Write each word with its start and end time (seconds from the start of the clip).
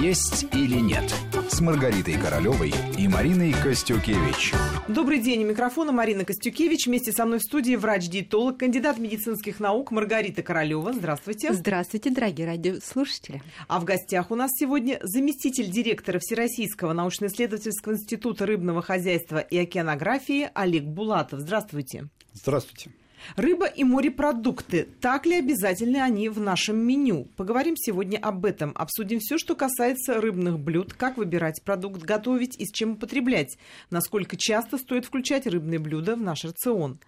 «Есть 0.00 0.46
или 0.54 0.80
нет» 0.80 1.14
с 1.48 1.60
Маргаритой 1.60 2.14
Королевой 2.14 2.72
и 2.96 3.08
Мариной 3.08 3.52
Костюкевич. 3.52 4.52
Добрый 4.88 5.20
день. 5.20 5.44
У 5.44 5.48
микрофона 5.48 5.92
Марина 5.92 6.24
Костюкевич. 6.24 6.86
Вместе 6.86 7.12
со 7.12 7.26
мной 7.26 7.38
в 7.38 7.42
студии 7.42 7.74
врач-диетолог, 7.74 8.58
кандидат 8.58 8.98
медицинских 8.98 9.60
наук 9.60 9.90
Маргарита 9.90 10.42
Королева. 10.42 10.92
Здравствуйте. 10.92 11.52
Здравствуйте, 11.52 12.10
дорогие 12.10 12.46
радиослушатели. 12.46 13.42
А 13.68 13.80
в 13.80 13.84
гостях 13.84 14.30
у 14.30 14.36
нас 14.36 14.50
сегодня 14.54 15.00
заместитель 15.02 15.70
директора 15.70 16.18
Всероссийского 16.20 16.92
научно-исследовательского 16.92 17.94
института 17.94 18.46
рыбного 18.46 18.82
хозяйства 18.82 19.38
и 19.38 19.58
океанографии 19.58 20.50
Олег 20.54 20.84
Булатов. 20.84 21.40
Здравствуйте. 21.40 22.08
Здравствуйте. 22.32 22.90
Рыба 23.36 23.66
и 23.66 23.84
морепродукты. 23.84 24.88
Так 25.00 25.26
ли 25.26 25.36
обязательны 25.36 25.98
они 25.98 26.28
в 26.28 26.40
нашем 26.40 26.78
меню? 26.78 27.26
Поговорим 27.36 27.76
сегодня 27.76 28.18
об 28.18 28.44
этом. 28.44 28.72
Обсудим 28.74 29.18
все, 29.20 29.38
что 29.38 29.54
касается 29.54 30.20
рыбных 30.20 30.58
блюд, 30.58 30.92
как 30.92 31.16
выбирать 31.16 31.62
продукт, 31.64 32.02
готовить 32.02 32.56
и 32.58 32.64
с 32.66 32.72
чем 32.72 32.92
употреблять. 32.92 33.56
Насколько 33.90 34.36
часто 34.36 34.78
стоит 34.78 35.04
включать 35.04 35.46
рыбные 35.46 35.78
блюда 35.78 36.16
в 36.16 36.20
наш 36.20 36.44
рацион. 36.44 36.98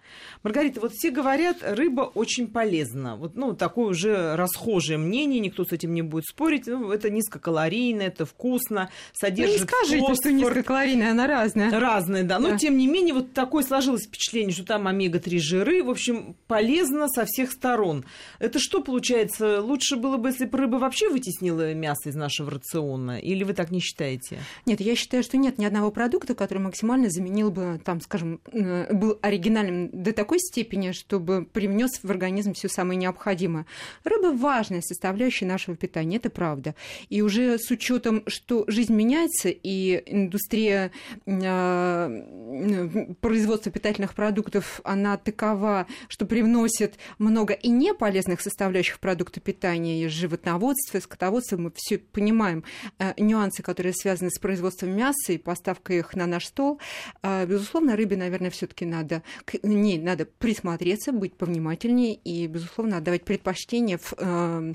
Маргарита, 0.43 0.81
вот 0.81 0.93
все 0.93 1.09
говорят, 1.11 1.57
рыба 1.61 2.01
очень 2.01 2.47
полезна. 2.47 3.15
Вот, 3.15 3.35
ну, 3.35 3.53
такое 3.53 3.87
уже 3.87 4.35
расхожее 4.35 4.97
мнение, 4.97 5.39
никто 5.39 5.65
с 5.65 5.71
этим 5.71 5.93
не 5.93 6.01
будет 6.01 6.25
спорить. 6.25 6.67
Ну, 6.67 6.91
это 6.91 7.09
низкокалорийно, 7.09 8.01
это 8.01 8.25
вкусно, 8.25 8.89
содержит 9.13 9.59
ну, 9.59 9.61
не 9.61 9.67
скажите, 9.67 9.99
фосфор. 9.99 10.15
что 10.15 10.31
низкокалорийная, 10.31 11.11
она 11.11 11.27
разная. 11.27 11.79
Разная, 11.79 12.23
да. 12.23 12.39
Но, 12.39 12.51
Да. 12.51 12.57
тем 12.57 12.77
не 12.77 12.87
менее, 12.87 13.13
вот 13.13 13.33
такое 13.33 13.63
сложилось 13.63 14.05
впечатление, 14.05 14.53
что 14.53 14.65
там 14.65 14.87
омега-3 14.87 15.37
жиры. 15.39 15.83
В 15.83 15.89
общем, 15.89 16.02
полезно 16.47 17.07
со 17.07 17.25
всех 17.25 17.51
сторон. 17.51 18.05
Это 18.39 18.59
что 18.59 18.81
получается? 18.81 19.61
Лучше 19.61 19.95
было 19.95 20.17
бы, 20.17 20.29
если 20.29 20.45
бы 20.45 20.57
рыба 20.57 20.77
вообще 20.77 21.09
вытеснила 21.09 21.73
мясо 21.73 22.09
из 22.09 22.15
нашего 22.15 22.51
рациона? 22.51 23.19
Или 23.19 23.43
вы 23.43 23.53
так 23.53 23.71
не 23.71 23.79
считаете? 23.79 24.39
Нет, 24.65 24.81
я 24.81 24.95
считаю, 24.95 25.23
что 25.23 25.37
нет 25.37 25.57
ни 25.57 25.65
одного 25.65 25.91
продукта, 25.91 26.35
который 26.35 26.59
максимально 26.59 27.09
заменил 27.09 27.51
бы, 27.51 27.79
там, 27.83 28.01
скажем, 28.01 28.41
э, 28.51 28.93
был 28.93 29.19
оригинальным 29.21 29.89
до 29.91 30.13
такой 30.13 30.39
степени, 30.39 30.91
чтобы 30.91 31.45
привнес 31.45 31.99
в 32.01 32.09
организм 32.09 32.53
все 32.53 32.67
самое 32.67 32.97
необходимое. 32.97 33.65
Рыба 34.03 34.35
важная 34.35 34.81
составляющая 34.81 35.45
нашего 35.45 35.75
питания, 35.75 36.17
это 36.17 36.29
правда. 36.29 36.75
И 37.09 37.21
уже 37.21 37.57
с 37.57 37.69
учетом, 37.71 38.23
что 38.27 38.65
жизнь 38.67 38.93
меняется, 38.93 39.49
и 39.49 40.03
индустрия 40.05 40.91
э, 41.25 43.15
производства 43.21 43.71
питательных 43.71 44.13
продуктов, 44.13 44.81
она 44.83 45.17
такова, 45.17 45.87
что 46.07 46.25
привносит 46.25 46.95
много 47.17 47.53
и 47.53 47.69
неполезных 47.69 48.41
составляющих 48.41 48.99
продукта 48.99 49.39
питания, 49.39 50.03
и 50.03 50.07
животноводства, 50.07 50.97
и 50.97 51.01
скотоводства. 51.01 51.57
Мы 51.57 51.71
все 51.75 51.97
понимаем 51.97 52.63
э, 52.99 53.13
нюансы, 53.17 53.63
которые 53.63 53.93
связаны 53.93 54.29
с 54.29 54.39
производством 54.39 54.95
мяса 54.95 55.33
и 55.33 55.37
поставкой 55.37 55.99
их 55.99 56.15
на 56.15 56.27
наш 56.27 56.45
стол. 56.45 56.79
Э, 57.21 57.45
безусловно, 57.45 57.95
рыбе, 57.95 58.17
наверное, 58.17 58.49
все-таки 58.49 58.85
надо 58.85 59.23
к 59.45 59.55
ней 59.63 59.97
надо 59.97 60.25
присмотреться, 60.25 61.11
быть 61.11 61.35
повнимательнее 61.35 62.15
и, 62.15 62.47
безусловно, 62.47 62.97
отдавать 62.97 63.23
предпочтение 63.23 63.97
в, 63.97 64.13
э, 64.17 64.73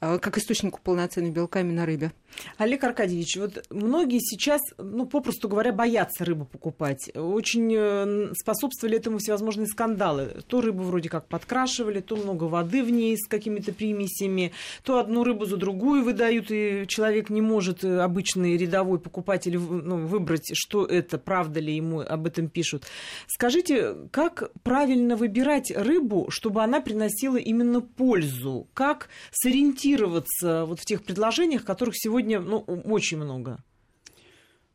э, 0.00 0.18
как 0.18 0.38
источнику 0.38 0.80
полноценной 0.82 1.30
белка 1.30 1.60
именно 1.60 1.86
рыбе. 1.86 2.12
Олег 2.58 2.84
Аркадьевич, 2.84 3.36
вот 3.36 3.64
многие 3.70 4.20
сейчас, 4.20 4.60
ну, 4.78 5.06
попросту 5.06 5.48
говоря, 5.48 5.72
боятся 5.72 6.24
рыбу 6.24 6.44
покупать. 6.44 7.10
Очень 7.14 7.74
э, 7.74 8.32
способствовали 8.34 8.96
этому 8.96 9.18
всевозможные 9.18 9.66
скандалы. 9.66 10.42
То 10.46 10.57
рыбу 10.60 10.82
вроде 10.82 11.08
как 11.08 11.26
подкрашивали, 11.28 12.00
то 12.00 12.16
много 12.16 12.44
воды 12.44 12.82
в 12.82 12.90
ней 12.90 13.16
с 13.16 13.26
какими-то 13.26 13.72
примесями, 13.72 14.52
то 14.82 14.98
одну 14.98 15.24
рыбу 15.24 15.44
за 15.44 15.56
другую 15.56 16.04
выдают, 16.04 16.50
и 16.50 16.84
человек 16.86 17.30
не 17.30 17.40
может, 17.40 17.84
э, 17.84 18.00
обычный 18.00 18.56
рядовой 18.56 18.98
покупатель, 18.98 19.58
ну, 19.58 20.06
выбрать, 20.06 20.50
что 20.54 20.84
это, 20.84 21.18
правда 21.18 21.60
ли 21.60 21.74
ему 21.74 22.00
об 22.00 22.26
этом 22.26 22.48
пишут. 22.48 22.84
Скажите, 23.26 23.94
как 24.10 24.50
правильно 24.62 25.16
выбирать 25.16 25.70
рыбу, 25.70 26.26
чтобы 26.30 26.62
она 26.62 26.80
приносила 26.80 27.36
именно 27.36 27.80
пользу? 27.80 28.68
Как 28.74 29.08
сориентироваться 29.32 30.64
вот 30.64 30.80
в 30.80 30.84
тех 30.84 31.02
предложениях, 31.02 31.64
которых 31.64 31.94
сегодня 31.96 32.40
ну, 32.40 32.58
очень 32.58 33.18
много? 33.18 33.62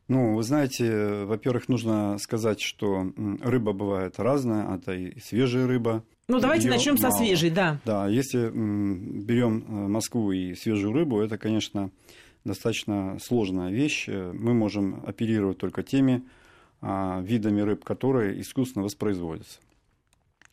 Ну, 0.06 0.34
вы 0.34 0.42
знаете, 0.42 1.24
во-первых, 1.24 1.68
нужно 1.68 2.18
сказать, 2.18 2.60
что 2.60 3.12
рыба 3.40 3.72
бывает 3.72 4.18
разная, 4.18 4.74
это 4.76 4.92
и 4.92 5.18
свежая 5.18 5.66
рыба. 5.66 6.04
Ну, 6.28 6.40
давайте 6.40 6.66
Её 6.68 6.76
начнем 6.76 6.98
со 6.98 7.10
свежей, 7.10 7.50
да. 7.50 7.80
Да, 7.84 8.06
если 8.08 8.50
берем 8.50 9.64
Москву 9.90 10.32
и 10.32 10.54
свежую 10.54 10.92
рыбу, 10.92 11.20
это, 11.20 11.38
конечно, 11.38 11.90
достаточно 12.44 13.18
сложная 13.20 13.70
вещь. 13.70 14.04
Э, 14.08 14.32
Мы 14.32 14.54
можем 14.54 15.02
оперировать 15.06 15.58
только 15.58 15.82
теми 15.82 16.22
а, 16.80 17.20
видами 17.22 17.62
рыб, 17.62 17.84
которые 17.84 18.40
искусственно 18.40 18.84
воспроизводятся. 18.84 19.58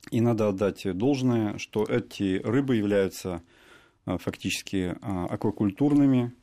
И 0.10 0.22
надо 0.22 0.48
отдать 0.48 0.86
должное, 0.98 1.58
что 1.58 1.84
эти 1.84 2.42
рыбы 2.44 2.78
являются 2.78 3.44
а, 4.06 4.18
фактически 4.18 4.96
а, 5.02 5.26
аквакультурными 5.26 6.34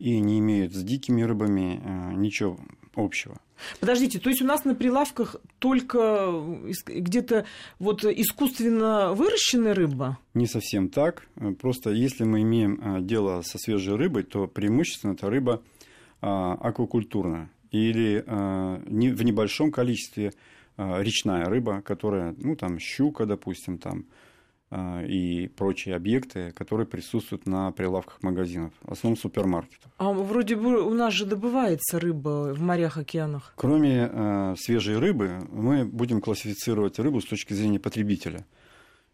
и 0.00 0.18
не 0.18 0.40
имеют 0.40 0.74
с 0.74 0.82
дикими 0.82 1.22
рыбами 1.22 1.80
а, 1.84 2.12
ничего 2.14 2.58
общего. 2.96 3.38
Подождите, 3.78 4.18
то 4.18 4.30
есть 4.30 4.40
у 4.42 4.46
нас 4.46 4.64
на 4.64 4.74
прилавках 4.74 5.36
только 5.58 5.98
ис- 5.98 6.86
где-то 6.86 7.44
вот 7.78 8.04
искусственно 8.04 9.12
выращенная 9.14 9.74
рыба? 9.74 10.18
Не 10.34 10.46
совсем 10.46 10.88
так. 10.88 11.26
Э, 11.36 11.52
Просто 11.52 11.90
если 11.90 12.24
мы 12.24 12.40
имеем 12.42 13.06
дело 13.06 13.42
со 13.42 13.58
свежей 13.58 13.94
рыбой, 13.96 14.22
то 14.22 14.48
преимущественно 14.48 15.12
это 15.12 15.28
рыба 15.28 15.62
аквакультурная 16.22 17.50
или 17.70 18.22
в 18.26 19.22
небольшом 19.24 19.70
количестве 19.70 20.32
речная 20.76 21.44
рыба, 21.44 21.82
которая, 21.82 22.34
ну, 22.38 22.56
там, 22.56 22.78
щука, 22.78 23.26
допустим, 23.26 23.78
там, 23.78 24.06
и 24.72 25.50
прочие 25.56 25.96
объекты, 25.96 26.52
которые 26.52 26.86
присутствуют 26.86 27.46
на 27.46 27.72
прилавках 27.72 28.22
магазинов, 28.22 28.72
в 28.82 28.92
основном 28.92 29.18
супермаркетов. 29.18 29.90
А 29.98 30.12
вроде 30.12 30.54
бы 30.54 30.80
у 30.82 30.94
нас 30.94 31.12
же 31.12 31.26
добывается 31.26 31.98
рыба 31.98 32.54
в 32.54 32.60
морях, 32.60 32.96
океанах. 32.96 33.52
Кроме 33.56 34.08
э, 34.10 34.54
свежей 34.56 34.98
рыбы, 34.98 35.40
мы 35.50 35.84
будем 35.84 36.20
классифицировать 36.20 36.98
рыбу 36.98 37.20
с 37.20 37.24
точки 37.24 37.52
зрения 37.52 37.80
потребителя. 37.80 38.46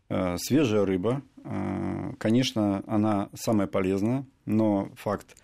Э, 0.09 0.37
свежая 0.39 0.84
рыба, 0.84 1.22
э, 1.44 2.12
конечно, 2.19 2.83
она 2.87 3.31
самая 3.34 3.67
полезная, 3.67 4.27
но 4.44 4.91
факт 4.97 5.37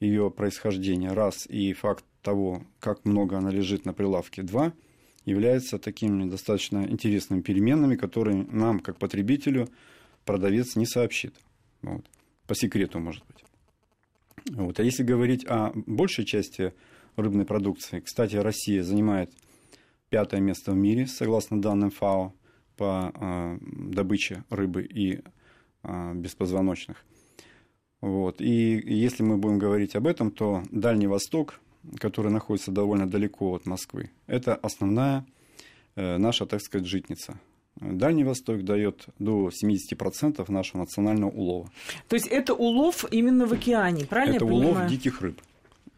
ее 0.00 0.30
происхождения 0.30 1.12
раз 1.12 1.46
и 1.46 1.72
факт 1.72 2.04
того, 2.22 2.62
как 2.78 3.04
много 3.04 3.36
она 3.38 3.50
лежит 3.50 3.84
на 3.84 3.92
прилавке 3.92 4.42
два, 4.42 4.72
являются 5.28 5.78
такими 5.78 6.28
достаточно 6.28 6.86
интересными 6.88 7.40
переменными, 7.40 7.96
которые 7.96 8.44
нам, 8.44 8.80
как 8.80 8.98
потребителю, 8.98 9.68
продавец 10.24 10.76
не 10.76 10.86
сообщит. 10.86 11.34
Вот. 11.82 12.04
По 12.46 12.54
секрету, 12.54 12.98
может 12.98 13.24
быть. 13.26 13.44
Вот. 14.50 14.80
А 14.80 14.82
если 14.82 15.02
говорить 15.02 15.44
о 15.46 15.72
большей 15.74 16.24
части 16.24 16.72
рыбной 17.16 17.44
продукции, 17.44 18.00
кстати, 18.00 18.36
Россия 18.36 18.82
занимает 18.82 19.30
пятое 20.08 20.40
место 20.40 20.72
в 20.72 20.76
мире, 20.76 21.06
согласно 21.06 21.60
данным 21.60 21.90
ФАО, 21.90 22.34
по 22.76 23.12
э, 23.14 23.58
добыче 23.60 24.44
рыбы 24.50 24.84
и 24.84 25.20
э, 25.82 26.14
беспозвоночных. 26.14 27.04
Вот. 28.00 28.40
И 28.40 28.80
если 28.86 29.24
мы 29.24 29.36
будем 29.36 29.58
говорить 29.58 29.96
об 29.96 30.06
этом, 30.06 30.30
то 30.30 30.62
Дальний 30.70 31.08
Восток, 31.08 31.60
который 31.98 32.30
находится 32.30 32.70
довольно 32.70 33.08
далеко 33.08 33.54
от 33.54 33.66
Москвы, 33.66 34.10
это 34.26 34.54
основная 34.54 35.24
э, 35.96 36.18
наша, 36.18 36.46
так 36.46 36.60
сказать, 36.60 36.86
житница. 36.86 37.38
Дальний 37.80 38.24
Восток 38.24 38.64
дает 38.64 39.06
до 39.18 39.50
70% 39.50 40.50
нашего 40.50 40.80
национального 40.80 41.30
улова. 41.30 41.70
То 42.08 42.16
есть 42.16 42.26
это 42.26 42.54
улов 42.54 43.04
именно 43.10 43.46
в 43.46 43.52
океане, 43.52 44.04
правильно 44.04 44.36
это 44.36 44.44
я 44.44 44.50
улов 44.50 44.64
понимаю? 44.70 44.90
диких 44.90 45.20
рыб 45.20 45.40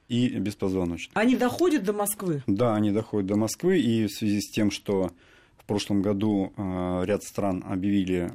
и 0.09 0.29
беспозвоночных. 0.29 1.17
Они 1.17 1.37
доходят 1.37 1.85
до 1.85 1.93
Москвы? 1.93 2.43
Да, 2.47 2.75
они 2.75 2.91
доходят 2.91 3.29
до 3.29 3.37
Москвы, 3.37 3.81
и 3.81 4.07
в 4.07 4.11
связи 4.11 4.41
с 4.41 4.51
тем, 4.51 4.71
что 4.71 5.13
в 5.57 5.65
прошлом 5.65 6.03
году 6.03 6.53
э, 6.57 7.03
ряд 7.05 7.23
стран 7.23 7.65
объявили 7.67 8.31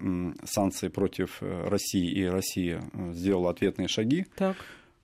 санкции 0.46 0.88
против 0.88 1.38
э, 1.42 1.68
России, 1.68 2.10
и 2.10 2.24
Россия 2.24 2.82
сделала 3.12 3.50
ответные 3.52 3.90
шаги, 3.90 4.26
Так. 4.38 4.56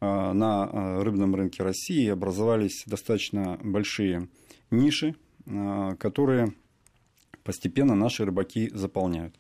Э, 0.02 0.32
на 0.34 0.70
э, 0.72 1.04
рыбном 1.04 1.36
рынке 1.36 1.64
России 1.64 2.08
образовались 2.10 2.84
достаточно 2.86 3.58
большие 3.64 4.28
ниши, 4.70 5.16
э, 5.46 5.96
которые 6.00 6.54
постепенно 7.44 7.96
наши 7.96 8.26
рыбаки 8.26 8.70
заполняют. 8.74 9.36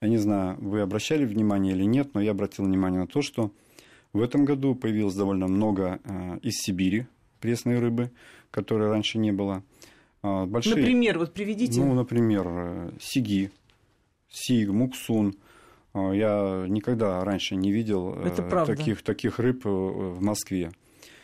Я 0.00 0.08
не 0.08 0.18
знаю, 0.18 0.56
вы 0.60 0.80
обращали 0.80 1.24
внимание 1.24 1.74
или 1.74 1.84
нет, 1.84 2.14
но 2.14 2.20
я 2.20 2.32
обратил 2.32 2.64
внимание 2.64 3.00
на 3.00 3.06
то, 3.06 3.22
что 3.22 3.52
в 4.12 4.20
этом 4.20 4.44
году 4.44 4.74
появилось 4.74 5.14
довольно 5.14 5.48
много 5.48 6.00
из 6.42 6.54
Сибири 6.54 7.06
пресной 7.40 7.78
рыбы, 7.78 8.10
которой 8.50 8.88
раньше 8.88 9.18
не 9.18 9.32
было. 9.32 9.62
Большие, 10.22 10.76
Например, 10.76 11.18
вот 11.18 11.32
приведите. 11.34 11.80
ну, 11.80 11.94
например, 11.94 12.92
сиги, 13.00 13.50
сиг, 14.30 14.68
муксун, 14.68 15.34
я 15.94 16.66
никогда 16.68 17.24
раньше 17.24 17.56
не 17.56 17.72
видел 17.72 18.14
Это 18.14 18.42
э, 18.42 18.66
таких, 18.66 19.02
таких 19.02 19.38
рыб 19.38 19.66
э, 19.66 19.68
в 19.68 20.20
Москве. 20.20 20.70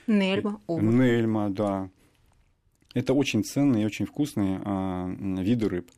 Нельма, 0.06 0.61
омуль. 0.66 0.94
Нельма, 0.94 1.50
да. 1.50 1.88
Это 2.94 3.12
очень 3.14 3.43
ценные 3.43 3.82
и 3.82 3.87
очень 3.87 4.06
вкусные 4.06 4.61
а, 4.64 5.08
виды 5.08 5.69
рыб. 5.69 5.90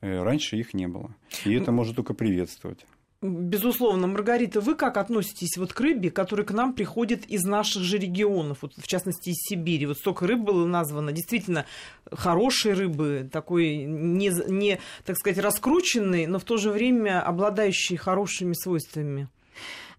Э, 0.00 0.22
Раньше 0.22 0.56
их 0.56 0.74
не 0.74 0.88
было. 0.88 1.14
И 1.44 1.54
это 1.54 1.72
можно 1.72 1.94
только 1.94 2.14
приветствовать. 2.14 2.84
Безусловно. 3.24 4.06
Маргарита, 4.06 4.60
вы 4.60 4.74
как 4.74 4.98
относитесь 4.98 5.56
вот 5.56 5.72
к 5.72 5.80
рыбе, 5.80 6.10
которая 6.10 6.44
к 6.44 6.50
нам 6.50 6.74
приходит 6.74 7.24
из 7.24 7.42
наших 7.44 7.82
же 7.82 7.96
регионов, 7.96 8.58
вот, 8.60 8.74
в 8.76 8.86
частности 8.86 9.30
из 9.30 9.36
Сибири? 9.48 9.86
Вот 9.86 9.96
столько 9.96 10.26
рыб 10.26 10.40
было 10.40 10.66
названо, 10.66 11.10
действительно 11.10 11.64
хорошей 12.12 12.74
рыбы, 12.74 13.26
такой 13.32 13.84
не, 13.84 14.30
не, 14.48 14.78
так 15.06 15.16
сказать, 15.16 15.38
раскрученной, 15.38 16.26
но 16.26 16.38
в 16.38 16.44
то 16.44 16.58
же 16.58 16.70
время 16.70 17.22
обладающей 17.22 17.96
хорошими 17.96 18.52
свойствами. 18.52 19.28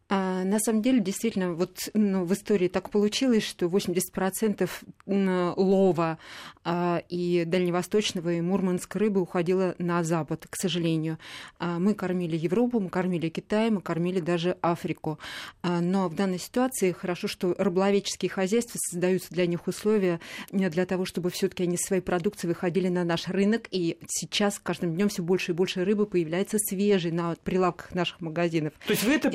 А, 0.07 0.43
на 0.43 0.59
самом 0.59 0.83
деле, 0.83 0.99
действительно, 0.99 1.53
вот 1.53 1.89
ну, 1.95 2.25
в 2.25 2.33
истории 2.33 2.67
так 2.67 2.91
получилось, 2.91 3.43
что 3.43 3.65
80% 3.65 4.69
м, 5.07 5.53
лова 5.57 6.19
а, 6.63 7.01
и 7.09 7.43
дальневосточного 7.45 8.33
и 8.33 8.41
мурманской 8.41 9.01
рыбы 9.01 9.21
уходило 9.21 9.73
на 9.79 10.03
запад, 10.03 10.45
к 10.47 10.55
сожалению. 10.57 11.17
А, 11.57 11.79
мы 11.79 11.95
кормили 11.95 12.37
Европу, 12.37 12.79
мы 12.79 12.89
кормили 12.89 13.29
Китай, 13.29 13.71
мы 13.71 13.81
кормили 13.81 14.19
даже 14.19 14.57
Африку. 14.61 15.17
Но 15.63 16.07
в 16.07 16.15
данной 16.15 16.39
ситуации 16.39 16.91
хорошо, 16.91 17.27
что 17.27 17.55
рыболовеческие 17.57 18.29
хозяйства 18.29 18.77
создаются 18.77 19.31
для 19.31 19.47
них 19.47 19.67
условия 19.67 20.19
э, 20.51 20.69
для 20.69 20.85
того, 20.85 21.05
чтобы 21.05 21.31
все-таки 21.31 21.63
они 21.63 21.77
своей 21.77 22.01
продукцией 22.03 22.49
выходили 22.49 22.89
на 22.89 23.03
наш 23.03 23.27
рынок. 23.27 23.67
И 23.71 23.97
сейчас 24.07 24.59
каждым 24.59 24.93
днем 24.93 25.09
все 25.09 25.23
больше 25.23 25.53
и 25.53 25.55
больше 25.55 25.83
рыбы 25.83 26.05
появляется 26.05 26.59
свежей 26.59 27.11
на 27.11 27.35
прилавках 27.43 27.95
наших 27.95 28.21
магазинов. 28.21 28.73
То 28.85 28.93
есть 28.93 29.03
вы 29.03 29.13
это 29.13 29.29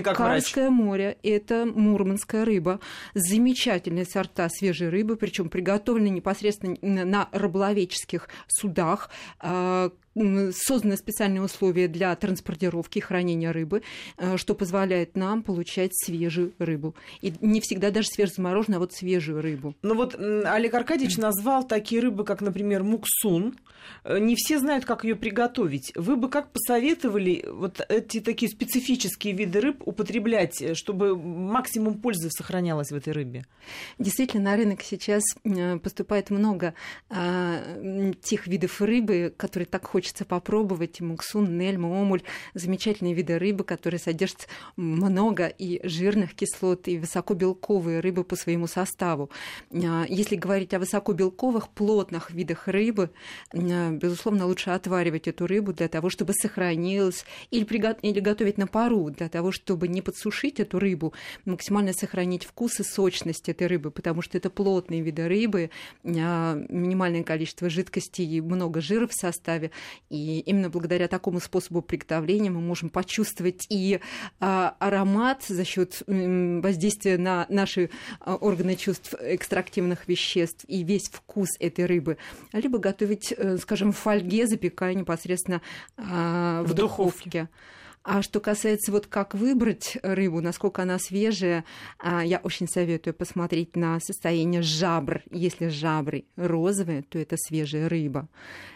приветствуете 0.01 0.03
как 0.03 0.19
врач? 0.19 0.43
Карское 0.43 0.69
море, 0.69 1.17
это 1.23 1.65
мурманская 1.65 2.45
рыба. 2.45 2.79
Замечательные 3.13 4.05
сорта 4.05 4.49
свежей 4.49 4.89
рыбы, 4.89 5.15
причем 5.15 5.49
приготовлены 5.49 6.09
непосредственно 6.09 7.05
на 7.05 7.29
рыболовеческих 7.31 8.27
судах. 8.47 9.09
Созданы 10.13 10.97
специальные 10.97 11.41
условия 11.41 11.87
для 11.87 12.15
транспортировки 12.15 12.97
и 12.97 13.01
хранения 13.01 13.51
рыбы, 13.51 13.81
а, 14.17 14.37
что 14.37 14.55
позволяет 14.55 15.15
нам 15.15 15.41
получать 15.41 15.91
свежую 15.93 16.53
рыбу. 16.59 16.95
И 17.21 17.33
не 17.41 17.61
всегда 17.61 17.91
даже 17.91 18.09
свежезамороженную, 18.09 18.77
а 18.77 18.79
вот 18.81 18.93
свежую 18.93 19.41
рыбу. 19.41 19.75
Ну 19.81 19.95
вот 19.95 20.15
Олег 20.15 20.73
Аркадьевич 20.73 21.17
назвал 21.17 21.65
такие 21.65 22.01
рыбы, 22.01 22.25
как, 22.25 22.41
например, 22.41 22.83
муксун. 22.83 23.55
Э, 24.03 24.19
Не 24.19 24.35
все 24.35 24.59
знают, 24.59 24.85
как 24.85 25.03
ее 25.03 25.15
приготовить. 25.15 25.91
Вы 25.95 26.15
бы 26.15 26.29
как 26.29 26.51
посоветовали 26.51 27.45
вот 27.47 27.79
эти 27.89 28.19
такие 28.19 28.51
специфические 28.51 29.33
виды 29.33 29.61
рыб 29.61 29.81
употреблять, 29.85 30.61
э, 30.61 30.73
чтобы 30.75 31.15
максимум 31.15 31.99
пользы 31.99 32.29
сохранялось 32.31 32.91
в 32.91 32.95
этой 32.95 33.13
рыбе? 33.13 33.45
Действительно, 33.97 34.51
на 34.51 34.57
рынок 34.57 34.81
сейчас 34.81 35.23
э, 35.43 35.77
поступает 35.77 36.29
много 36.29 36.73
а, 37.09 37.61
тех 38.21 38.47
видов 38.47 38.81
рыбы, 38.81 39.33
которые 39.37 39.67
так 39.67 39.85
хочется 39.85 40.00
попробовать. 40.25 40.99
И 40.99 41.03
Муксун, 41.03 41.57
нельма, 41.57 41.87
омуль. 41.87 42.21
Замечательные 42.53 43.13
виды 43.13 43.37
рыбы, 43.37 43.63
которые 43.63 43.99
содержат 43.99 44.47
много 44.75 45.47
и 45.47 45.79
жирных 45.87 46.33
кислот, 46.33 46.87
и 46.87 46.97
высокобелковые 46.97 47.99
рыбы 47.99 48.23
по 48.23 48.35
своему 48.35 48.67
составу. 48.67 49.29
А, 49.71 50.05
Если 50.07 50.35
говорить 50.35 50.73
о 50.73 50.79
высокобелковых, 50.79 51.69
плотных 51.69 52.31
видах 52.31 52.67
рыбы, 52.67 53.11
а, 53.53 53.91
безусловно, 53.91 54.45
лучше 54.45 54.71
отваривать 54.71 55.27
эту 55.27 55.47
рыбу 55.47 55.73
для 55.73 55.87
того, 55.87 56.09
чтобы 56.09 56.33
сохранилась, 56.33 57.25
или, 57.51 57.65
приго- 57.65 57.97
или 58.01 58.19
готовить 58.19 58.57
на 58.57 58.67
пару, 58.67 59.09
для 59.09 59.29
того, 59.29 59.51
чтобы 59.51 59.87
не 59.87 60.01
подсушить 60.01 60.59
эту 60.59 60.79
рыбу, 60.79 61.13
максимально 61.45 61.93
сохранить 61.93 62.45
вкус 62.45 62.79
и 62.79 62.83
сочность 62.83 63.49
этой 63.49 63.67
рыбы, 63.67 63.91
потому 63.91 64.21
что 64.21 64.37
это 64.37 64.49
плотные 64.49 65.01
виды 65.01 65.27
рыбы, 65.27 65.69
а, 66.03 66.55
минимальное 66.69 67.23
количество 67.23 67.69
жидкости 67.69 68.21
и 68.21 68.41
много 68.41 68.81
жира 68.81 69.07
в 69.07 69.13
составе. 69.13 69.71
И 70.09 70.39
именно 70.39 70.69
благодаря 70.69 71.07
такому 71.07 71.39
способу 71.39 71.81
приготовления 71.81 72.49
мы 72.49 72.61
можем 72.61 72.89
почувствовать 72.89 73.65
и 73.69 73.99
а, 74.39 74.75
аромат 74.79 75.43
за 75.47 75.63
счет 75.65 76.01
воздействия 76.07 77.17
на 77.17 77.45
наши 77.49 77.89
а, 78.19 78.35
органы 78.35 78.75
чувств 78.75 79.13
экстрактивных 79.19 80.07
веществ 80.07 80.65
и 80.67 80.83
весь 80.83 81.09
вкус 81.09 81.49
этой 81.59 81.85
рыбы, 81.85 82.17
либо 82.53 82.77
готовить, 82.77 83.33
э, 83.35 83.57
скажем, 83.57 83.91
в 83.91 83.97
фольге, 83.97 84.47
запекая 84.47 84.93
непосредственно 84.93 85.61
а, 85.97 86.63
в, 86.63 86.67
В 86.67 86.73
духовке. 86.73 87.41
духовке. 87.41 87.49
А 88.03 88.23
что 88.23 88.39
касается 88.39 88.91
вот 88.91 89.05
как 89.05 89.35
выбрать 89.35 89.97
рыбу, 90.01 90.41
насколько 90.41 90.81
она 90.81 90.97
свежая, 90.97 91.65
я 92.03 92.39
очень 92.41 92.67
советую 92.67 93.13
посмотреть 93.13 93.75
на 93.75 93.99
состояние 93.99 94.63
жабр. 94.63 95.21
Если 95.29 95.67
жабры 95.67 96.25
розовые, 96.35 97.03
то 97.03 97.19
это 97.19 97.35
свежая 97.37 97.87
рыба. 97.87 98.27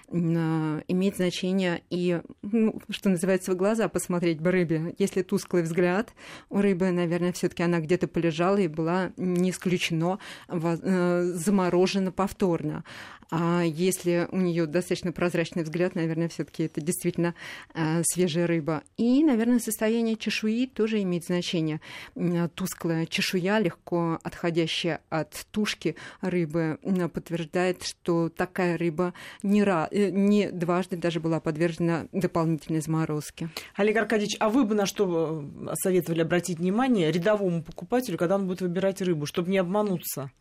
М, 0.10 0.81
Имеет 0.88 1.16
значение 1.18 1.81
и, 1.90 2.22
ну, 2.42 2.81
что 2.90 3.10
называется, 3.10 3.52
в 3.54 3.56
глаза 3.56 3.88
посмотреть 3.90 4.40
бы 4.40 4.52
рыбе. 4.52 4.96
Если 4.98 5.22
тусклый 5.22 5.63
взгляд 5.63 6.13
у 6.50 6.62
рыбы, 6.62 6.92
наверное, 6.92 7.31
все 7.34 7.50
таки 7.50 7.63
она 7.63 7.80
где-то 7.80 8.07
полежала 8.07 8.57
и 8.57 8.68
была, 8.68 9.12
не 9.18 9.50
исключено, 9.52 10.19
э, 10.48 11.22
заморожена 11.34 12.12
повторно. 12.12 12.84
А 13.31 13.63
если 13.63 14.28
у 14.31 14.38
нее 14.38 14.68
достаточно 14.68 15.12
прозрачный 15.12 15.63
взгляд, 15.63 15.96
наверное, 15.96 16.30
все-таки 16.30 16.63
это 16.63 16.80
действительно 16.80 17.34
э, 17.74 18.02
свежая 18.04 18.46
рыба. 18.46 18.84
И, 18.98 19.24
наверное, 19.24 19.57
состояние 19.60 20.16
чешуи 20.16 20.68
тоже 20.68 21.02
имеет 21.02 21.25
значение. 21.25 21.81
М, 22.16 22.48
Тусклая 22.50 23.07
чешуя, 23.07 23.57
легко 23.60 24.19
отходящая 24.24 25.02
от 25.10 25.48
тушки 25.52 25.96
рыбы, 26.22 26.78
подтверждает, 27.13 27.84
что 27.84 28.30
такая 28.30 28.78
рыба 28.78 29.13
не, 29.42 29.63
ра- 29.63 29.88
не 30.12 30.51
дважды 30.51 30.97
даже 30.97 31.19
была 31.19 31.39
подвержена 31.39 32.07
дополнительной 32.12 32.81
заморозке. 32.81 33.50
Олег 33.75 33.97
Аркадьевич, 33.97 34.36
а 34.39 34.50
вы 34.50 34.63
бы 34.65 34.75
на 34.75 34.86
что 34.86 35.44
э, 35.68 35.74
советовали 35.75 36.21
обратить 36.21 36.59
внимание 36.59 37.12
рядовому 37.12 37.63
покупателю, 37.63 38.18
когда 38.18 38.36
он 38.36 38.47
будет 38.47 38.62
выбирать 38.62 39.01
рыбу, 39.01 39.25
чтобы 39.25 39.50
не 39.51 39.57
обмануться? 39.57 40.31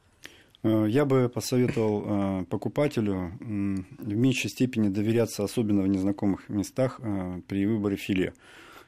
Э, 0.63 0.87
Я 0.89 1.05
бы 1.05 1.29
посоветовал 1.29 2.05
э, 2.07 2.45
покупателю 2.47 3.33
в 3.41 4.15
меньшей 4.15 4.51
степени 4.51 4.89
доверяться, 4.89 5.45
особенно 5.45 5.83
в 5.83 5.89
незнакомых 5.89 6.49
местах, 6.49 7.01
э, 7.03 7.41
при 7.49 7.67
выборе 7.67 7.97
филе. 7.97 8.33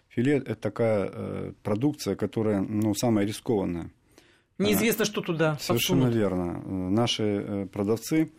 Филе– 0.09 0.37
это 0.47 0.55
такая 0.55 1.11
э, 1.13 1.53
продукция, 1.63 2.17
которая 2.17 2.61
ну, 2.63 2.95
самая 2.95 3.27
рискованная. 3.27 3.91
Неизвестно, 4.59 5.05
что 5.05 5.21
туда 5.21 5.59
Совершенно 5.61 6.05
подсунут. 6.05 6.17
верно. 6.17 6.63
Э, 6.65 6.71
Наши 6.91 7.23
э, 7.25 7.67
продавцы, 7.67 8.31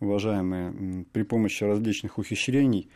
уважаемые, 0.00 1.04
при 1.12 1.22
помощи 1.22 1.64
различных 1.64 2.18
ухищрений 2.18 2.90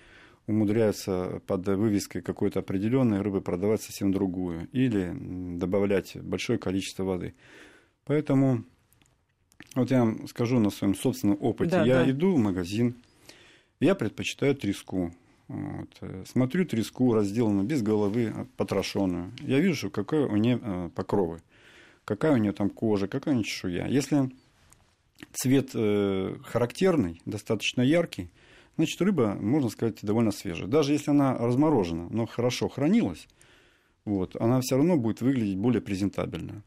умудряются 0.47 1.43
под 1.47 1.67
вывеской 1.67 2.23
какой-то 2.23 2.61
определенной 2.61 3.21
рыбы 3.21 3.41
продавать 3.41 3.83
совсем 3.83 4.13
другую 4.13 4.69
или 4.73 5.13
добавлять 5.59 6.17
большое 6.21 6.59
количество 6.59 7.05
воды. 7.05 7.35
Поэтому 8.05 8.65
вот 9.75 9.91
я 9.91 10.01
вам 10.01 10.27
скажу 10.27 10.59
на 10.59 10.71
своем 10.71 10.95
собственном 10.95 11.39
опыте. 11.41 11.71
Да, 11.71 11.85
я 11.85 12.05
да. 12.05 12.11
иду 12.11 12.35
в 12.35 12.39
магазин, 12.39 12.97
я 13.79 13.95
предпочитаю 13.95 14.55
треску. 14.55 15.15
Вот. 15.49 15.89
э, 16.01 16.25
Смотрю 16.27 16.65
треску, 16.65 17.13
разделанную 17.15 17.67
без 17.67 17.83
головы, 17.83 18.33
а, 18.35 18.47
потрошенную. 18.57 19.33
Я 19.41 19.61
вижу, 19.61 19.91
какое 19.91 20.27
у 20.27 20.37
нее 20.37 20.61
э, 20.63 20.91
покровы, 20.95 21.41
какая 22.05 22.33
у 22.33 22.37
нее 22.37 22.53
там 22.53 22.71
кожа, 22.71 23.09
какая 23.09 23.33
у 23.33 23.35
нее 23.35 23.45
чешуя. 23.45 23.87
Если 23.89 24.31
цвет 25.33 25.71
э, 25.75 26.37
характерный, 26.45 27.21
достаточно 27.27 27.83
яркий, 27.83 28.31
значит, 28.77 29.01
рыба, 29.01 29.37
можно 29.41 29.69
сказать, 29.69 29.99
довольно 30.03 30.33
свежая. 30.33 30.67
Даже 30.69 30.93
если 30.93 31.11
она 31.11 31.37
разморожена, 31.37 32.09
но 32.11 32.27
хорошо 32.27 32.69
хранилась, 32.69 33.29
вот, 34.05 34.37
она 34.41 34.61
все 34.61 34.77
равно 34.77 34.97
будет 34.97 35.21
выглядеть 35.21 35.57
более 35.57 35.81
презентабельно. 35.81 36.63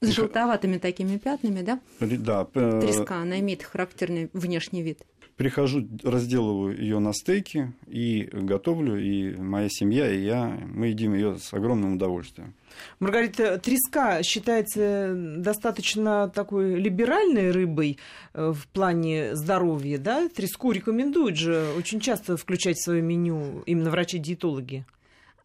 С 0.00 0.10
желтоватыми 0.10 0.76
такими 0.76 1.16
пятнами, 1.16 1.62
да? 1.62 1.80
Да, 2.00 2.46
э, 2.54 2.80
Треска, 2.80 3.16
она 3.16 3.40
имеет 3.40 3.62
характерный 3.62 4.28
внешний 4.34 4.82
вид. 4.82 5.00
Прихожу, 5.36 5.86
разделываю 6.02 6.78
ее 6.78 6.98
на 6.98 7.12
стейки 7.12 7.72
и 7.86 8.28
готовлю, 8.32 8.98
и 8.98 9.36
моя 9.36 9.68
семья, 9.70 10.10
и 10.10 10.22
я, 10.22 10.58
мы 10.66 10.88
едим 10.88 11.14
ее 11.14 11.38
с 11.38 11.52
огромным 11.52 11.94
удовольствием. 11.94 12.54
Маргарита, 13.00 13.58
треска 13.58 14.22
считается 14.22 15.12
достаточно 15.14 16.28
такой 16.28 16.74
либеральной 16.74 17.50
рыбой 17.50 17.98
э, 18.34 18.52
в 18.52 18.66
плане 18.68 19.34
здоровья, 19.34 19.98
да? 19.98 20.28
Треску 20.28 20.72
рекомендуют 20.72 21.36
же 21.36 21.68
очень 21.76 22.00
часто 22.00 22.36
включать 22.36 22.76
в 22.76 22.84
свое 22.84 23.02
меню 23.02 23.62
именно 23.66 23.90
врачи-диетологи. 23.90 24.84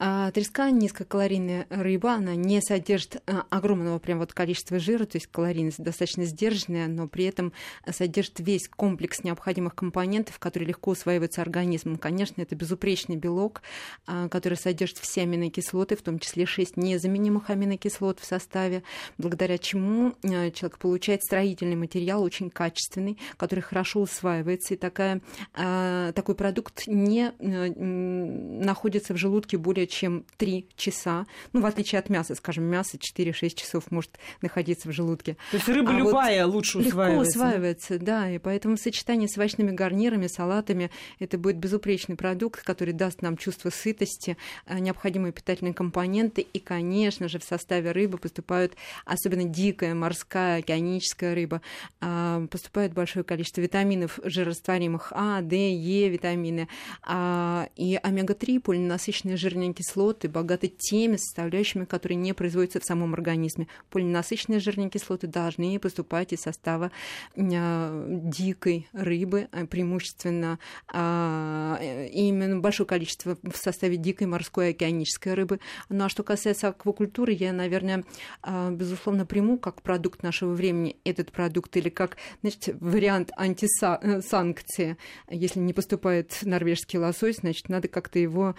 А 0.04 0.32
треска 0.32 0.72
низкокалорийная 0.72 1.68
рыба, 1.70 2.14
она 2.14 2.34
не 2.34 2.60
содержит 2.60 3.22
а, 3.28 3.46
огромного 3.52 4.00
прям 4.00 4.18
вот 4.18 4.34
количества 4.34 4.80
жира, 4.80 5.06
то 5.06 5.18
есть 5.18 5.28
калорийность 5.28 5.78
достаточно 5.78 6.26
сдержанная, 6.26 6.88
но 6.88 7.08
при 7.08 7.26
этом 7.26 7.54
содержит 7.88 8.40
весь 8.40 8.68
комплекс 8.68 9.24
необходимых 9.24 9.76
компонентов, 9.76 10.40
которые 10.40 10.70
легко 10.70 10.90
усваиваются 10.90 11.44
организмом. 11.44 11.98
Конечно, 11.98 12.42
это 12.42 12.56
безупречный 12.56 13.16
белок, 13.16 13.62
а, 14.08 14.28
который 14.28 14.58
содержит 14.58 14.98
все 14.98 15.22
аминокислоты, 15.22 15.96
в 15.96 16.02
том 16.02 16.18
числе 16.18 16.48
6 16.48 16.78
незаменимых 16.78 17.52
аминокислот 17.52 18.20
в 18.20 18.26
составе, 18.26 18.82
благодаря 19.20 19.60
чему 19.60 20.16
человек 20.24 20.80
получает 20.80 21.22
строительный 21.22 21.76
материал 21.76 22.24
очень 22.24 22.50
качественный, 22.50 23.20
который 23.38 23.60
хорошо 23.60 24.02
усваивается, 24.02 24.74
и 24.74 24.78
такая, 24.78 25.22
такой 25.54 26.34
продукт 26.34 26.88
не 26.88 27.34
находится 27.40 29.14
в 29.14 29.18
желудке 29.18 29.60
более 29.60 29.91
чем 29.92 30.26
3 30.38 30.68
часа, 30.76 31.26
ну, 31.54 31.62
в 31.62 31.66
отличие 31.66 32.00
от 32.00 32.10
мяса, 32.10 32.36
скажем, 32.36 32.64
мясо 32.64 32.98
4-6 32.98 33.56
часов 33.56 33.92
может 33.92 34.18
находиться 34.42 34.90
в 34.90 34.92
желудке. 34.92 35.38
То 35.52 35.58
есть 35.58 35.70
рыба 35.70 35.92
а 35.92 35.94
любая 35.94 36.46
вот 36.46 36.56
лучше 36.56 36.80
усваивается? 36.80 37.12
Легко 37.12 37.30
усваивается, 37.30 38.00
да, 38.00 38.30
и 38.32 38.38
поэтому 38.40 38.78
в 38.78 38.80
сочетании 38.80 39.28
с 39.28 39.38
овощными 39.38 39.72
гарнирами, 39.72 40.28
салатами 40.28 40.90
это 41.20 41.38
будет 41.38 41.58
безупречный 41.58 42.16
продукт, 42.16 42.64
который 42.64 42.94
даст 42.94 43.22
нам 43.22 43.38
чувство 43.38 43.70
сытости, 43.70 44.38
э, 44.66 44.80
необходимые 44.80 45.34
питательные 45.34 45.74
компоненты, 45.74 46.42
и, 46.42 46.60
конечно 46.60 47.28
же, 47.28 47.40
в 47.40 47.44
составе 47.44 47.92
рыбы 47.92 48.18
поступают, 48.18 48.74
особенно 49.06 49.44
дикая, 49.44 49.94
морская, 49.94 50.60
океаническая 50.60 51.36
рыба, 51.36 51.62
а, 52.00 52.46
поступает 52.48 52.94
большое 52.94 53.24
количество 53.24 53.62
витаминов 53.62 54.20
жирорастворимых 54.24 55.12
А, 55.16 55.42
Д, 55.42 55.56
Е 55.74 56.10
витамины, 56.10 56.68
а, 57.04 57.68
и 57.76 58.00
омега-3, 58.02 58.60
полиненасыщенные 58.60 59.38
жирные 59.38 59.68
кислоты, 59.74 60.30
богаты 60.30 60.68
теми 60.68 61.18
составляющими, 61.18 61.86
которые 61.86 62.18
не 62.18 62.34
производятся 62.34 62.80
в 62.80 62.86
самом 62.86 63.14
организме. 63.14 63.68
Полиненасыщенные 63.90 64.60
жирные 64.60 64.90
кислоты 64.90 65.28
должны 65.28 65.80
поступать 65.80 66.34
из 66.34 66.42
состава 66.42 66.92
а, 67.36 68.06
дикой 68.08 68.88
рыбы, 68.94 69.48
а, 69.52 69.66
преимущественно 69.66 70.60
а, 70.88 71.80
именно 72.12 72.60
большое 72.60 72.88
количество 72.88 73.38
в 73.44 73.56
составе 73.56 73.98
дикой 73.98 74.28
морской 74.28 74.70
океанической 74.70 75.34
рыбы. 75.34 75.60
Ну 75.90 76.06
а 76.06 76.10
что 76.10 76.24
касается 76.24 76.70
аквакультуры, 76.70 77.34
я, 77.34 77.54
наверное, 77.54 78.04
безусловно, 78.72 79.26
приму 79.26 79.58
как 79.58 79.82
продукт 79.82 80.24
нашего 80.24 80.54
времени 80.54 80.98
этот 81.04 81.32
продукт 81.32 81.76
или 81.78 81.90
как 81.90 82.18
значит, 82.42 82.76
вариант 82.80 83.32
антисанкции. 83.36 84.98
Если 85.30 85.60
не 85.60 85.74
поступает 85.74 86.38
норвежский 86.42 87.00
лосось, 87.00 87.38
значит, 87.38 87.70
надо 87.70 87.88
как-то 87.88 88.20
его 88.20 88.56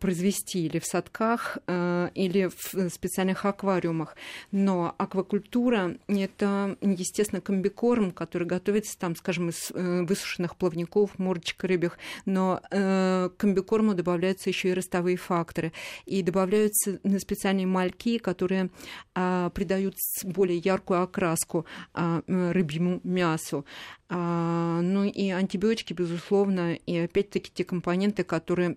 произвести 0.00 0.37
или 0.54 0.78
в 0.78 0.84
садках, 0.84 1.58
или 1.68 2.48
в 2.48 2.90
специальных 2.90 3.44
аквариумах. 3.44 4.16
Но 4.50 4.94
аквакультура– 4.98 5.96
это, 6.08 6.76
естественно, 6.80 7.40
комбикорм, 7.40 8.10
который 8.10 8.46
готовится 8.46 8.98
там, 8.98 9.16
скажем, 9.16 9.50
из 9.50 9.70
э, 9.72 10.02
высушенных 10.02 10.56
плавников, 10.56 11.18
мордочек 11.18 11.64
рыбьих, 11.64 11.98
но 12.24 12.60
э, 12.70 13.30
комбикорму 13.36 13.94
добавляются 13.94 14.50
еще 14.50 14.70
и 14.70 14.74
ростовые 14.74 15.16
факторы. 15.16 15.72
И 16.06 16.22
добавляются 16.22 17.00
специальные 17.18 17.66
мальки, 17.66 18.18
которые 18.18 18.70
а, 19.14 19.50
придают 19.50 19.96
более 20.24 20.58
яркую 20.58 21.02
окраску 21.02 21.66
а, 21.94 22.22
рыбьему 22.26 23.00
мясу. 23.04 23.64
А, 24.08 24.80
ну 24.80 25.04
и 25.04 25.30
антибиотики, 25.30 25.92
безусловно, 25.92 26.74
и 26.74 26.98
опять-таки 26.98 27.50
те 27.52 27.64
компоненты, 27.64 28.24
которые 28.24 28.76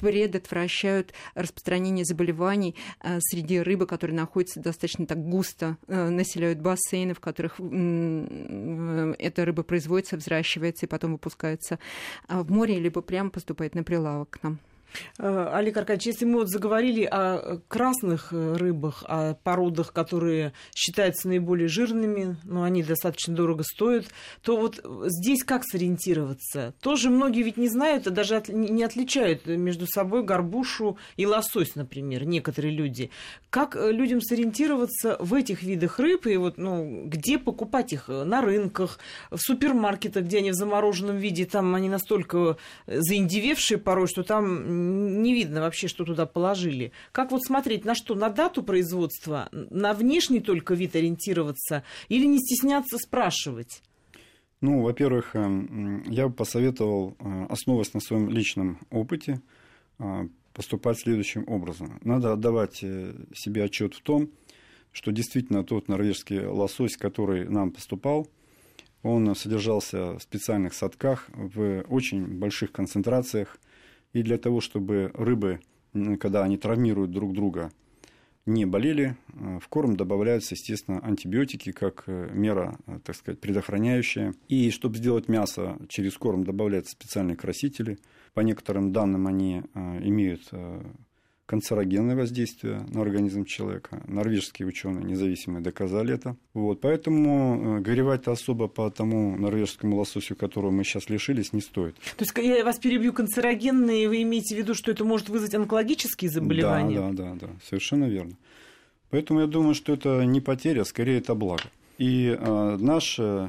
предотвращают 0.00 1.12
распространение 1.34 2.04
заболеваний 2.04 2.74
э, 3.02 3.18
среди 3.20 3.60
рыбы, 3.60 3.86
которые 3.86 4.16
находятся 4.16 4.60
достаточно 4.60 5.06
так 5.06 5.18
густо, 5.18 5.76
э, 5.86 6.08
населяют 6.08 6.60
бассейны, 6.60 7.14
в 7.14 7.20
которых 7.20 7.56
э, 7.60 9.14
эта 9.18 9.44
рыба 9.44 9.62
производится, 9.62 10.16
взращивается 10.16 10.86
и 10.86 10.88
потом 10.88 11.12
выпускается 11.12 11.78
в 12.28 12.50
море, 12.50 12.78
либо 12.78 13.02
прямо 13.02 13.30
поступает 13.30 13.74
на 13.74 13.84
прилавок 13.84 14.30
к 14.30 14.42
нам. 14.42 14.58
Э, 15.18 15.50
Олег 15.54 15.76
Аркадьевич, 15.76 16.14
если 16.14 16.24
мы 16.24 16.40
вот 16.40 16.48
заговорили 16.48 17.04
о 17.04 17.58
красных 17.68 18.32
э, 18.32 18.54
рыбах, 18.54 19.04
о 19.06 19.34
породах, 19.34 19.92
которые 19.92 20.52
считаются 20.74 21.28
наиболее 21.28 21.68
жирными, 21.68 22.36
но 22.44 22.62
они 22.62 22.82
достаточно 22.82 23.34
дорого 23.34 23.62
стоят, 23.64 24.06
то 24.42 24.56
вот 24.56 24.80
здесь 25.06 25.44
как 25.44 25.64
сориентироваться? 25.64 26.74
Тоже 26.80 27.10
многие 27.10 27.42
ведь 27.42 27.56
не 27.56 27.68
знают, 27.68 28.06
а 28.06 28.10
даже 28.10 28.42
не 28.48 28.82
отличают 28.82 29.46
между 29.46 29.86
собой 29.86 30.22
горбушу 30.22 30.96
и 31.16 31.26
лосось, 31.26 31.74
например, 31.74 32.24
некоторые 32.24 32.74
люди. 32.74 33.10
Как 33.50 33.76
э, 33.76 33.92
людям 33.92 34.20
сориентироваться 34.20 35.16
в 35.20 35.34
этих 35.34 35.62
видах 35.62 35.98
рыб 35.98 36.26
и 36.26 36.36
вот, 36.36 36.58
ну, 36.58 37.04
где 37.06 37.38
покупать 37.38 37.92
их? 37.92 38.08
На 38.08 38.40
рынках, 38.40 38.98
в 39.30 39.38
супермаркетах, 39.38 40.24
где 40.24 40.38
они 40.38 40.50
в 40.50 40.54
замороженном 40.54 41.16
виде, 41.16 41.46
там 41.46 41.74
они 41.74 41.88
настолько 41.88 42.56
заиндевевшие 42.86 43.78
порой, 43.78 44.06
что 44.06 44.22
там 44.22 44.79
не 44.80 45.34
видно 45.34 45.60
вообще, 45.60 45.88
что 45.88 46.04
туда 46.04 46.26
положили. 46.26 46.92
Как 47.12 47.30
вот 47.30 47.44
смотреть 47.44 47.84
на 47.84 47.94
что? 47.94 48.14
На 48.14 48.28
дату 48.28 48.62
производства? 48.62 49.48
На 49.52 49.92
внешний 49.92 50.40
только 50.40 50.74
вид 50.74 50.96
ориентироваться? 50.96 51.84
Или 52.08 52.26
не 52.26 52.38
стесняться 52.38 52.98
спрашивать? 52.98 53.82
Ну, 54.60 54.82
во-первых, 54.82 55.34
э, 55.34 56.02
я 56.06 56.28
бы 56.28 56.34
посоветовал, 56.34 57.16
э, 57.18 57.46
основываясь 57.48 57.94
на 57.94 58.00
своем 58.00 58.28
личном 58.28 58.78
опыте, 58.90 59.40
э, 59.98 60.28
поступать 60.52 60.98
следующим 60.98 61.44
образом. 61.46 61.98
Надо 62.02 62.32
отдавать 62.32 62.76
себе 62.76 63.64
отчет 63.64 63.94
в 63.94 64.02
том, 64.02 64.30
что 64.92 65.12
действительно 65.12 65.64
тот 65.64 65.88
норвежский 65.88 66.44
лосось, 66.44 66.96
который 66.96 67.48
нам 67.48 67.70
поступал, 67.70 68.28
он 69.02 69.34
содержался 69.34 70.18
в 70.18 70.22
специальных 70.22 70.74
садках 70.74 71.30
в 71.32 71.84
очень 71.88 72.26
больших 72.26 72.72
концентрациях– 72.72 73.56
и 74.12 74.22
для 74.22 74.38
того, 74.38 74.60
чтобы 74.60 75.10
рыбы, 75.14 75.60
когда 76.18 76.42
они 76.42 76.56
травмируют 76.56 77.10
друг 77.10 77.32
друга, 77.32 77.70
не 78.46 78.64
болели, 78.64 79.16
э, 79.32 79.58
в 79.60 79.68
корм 79.68 79.96
добавляются, 79.96 80.54
естественно, 80.54 80.98
антибиотики 81.00 81.72
как 81.72 82.04
э, 82.06 82.30
мера, 82.32 82.78
э, 82.86 82.98
так 83.04 83.14
сказать, 83.16 83.40
предохраняющая. 83.40 84.34
И 84.48 84.70
чтобы 84.70 84.96
сделать 84.96 85.28
мясо, 85.28 85.76
через 85.88 86.16
корм 86.16 86.44
добавляются 86.44 86.92
специальные 86.92 87.36
красители. 87.36 87.98
По 88.34 88.40
некоторым 88.40 88.92
данным 88.92 89.26
они 89.26 89.62
имеют 89.74 90.50
канцерогенное 91.50 92.14
воздействие 92.14 92.86
на 92.90 93.02
организм 93.02 93.44
человека. 93.44 94.00
Норвежские 94.06 94.68
ученые 94.68 95.04
независимые 95.04 95.60
доказали 95.60 96.14
это. 96.14 96.36
Вот, 96.54 96.80
поэтому 96.80 97.78
э, 97.78 97.80
горевать 97.80 98.28
особо 98.28 98.68
по 98.68 98.88
тому 98.88 99.36
норвежскому 99.36 99.96
лососю, 99.96 100.36
которого 100.36 100.70
мы 100.70 100.84
сейчас 100.84 101.10
лишились, 101.10 101.52
не 101.52 101.60
стоит. 101.60 101.96
То 102.16 102.24
есть 102.24 102.32
я 102.38 102.64
вас 102.64 102.78
перебью, 102.78 103.12
канцерогенные, 103.12 104.08
вы 104.08 104.22
имеете 104.22 104.54
в 104.54 104.58
виду, 104.58 104.74
что 104.74 104.92
это 104.92 105.04
может 105.04 105.28
вызвать 105.28 105.52
онкологические 105.56 106.30
заболевания? 106.30 107.00
Да, 107.00 107.10
да, 107.10 107.34
да, 107.34 107.46
да, 107.48 107.48
совершенно 107.68 108.04
верно. 108.04 108.36
Поэтому 109.10 109.40
я 109.40 109.48
думаю, 109.48 109.74
что 109.74 109.92
это 109.92 110.24
не 110.24 110.40
потеря, 110.40 110.84
скорее 110.84 111.18
это 111.18 111.34
благо. 111.34 111.64
И 111.98 112.28
э, 112.28 112.76
наш 112.80 113.18
э, 113.18 113.48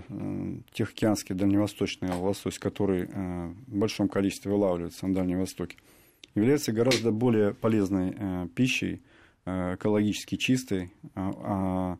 Тихоокеанский 0.73 1.35
дальневосточный 1.35 2.09
лосось, 2.09 2.57
который 2.57 3.03
э, 3.03 3.53
в 3.67 3.77
большом 3.77 4.09
количестве 4.09 4.51
вылавливается 4.51 5.05
на 5.05 5.13
Дальнем 5.13 5.39
Востоке, 5.41 5.77
является 6.35 6.71
гораздо 6.71 7.11
более 7.11 7.53
полезной 7.53 8.15
э, 8.17 8.47
пищей, 8.55 9.01
э, 9.45 9.75
экологически 9.75 10.35
чистой. 10.35 10.93
А, 11.15 11.31
а 11.43 11.97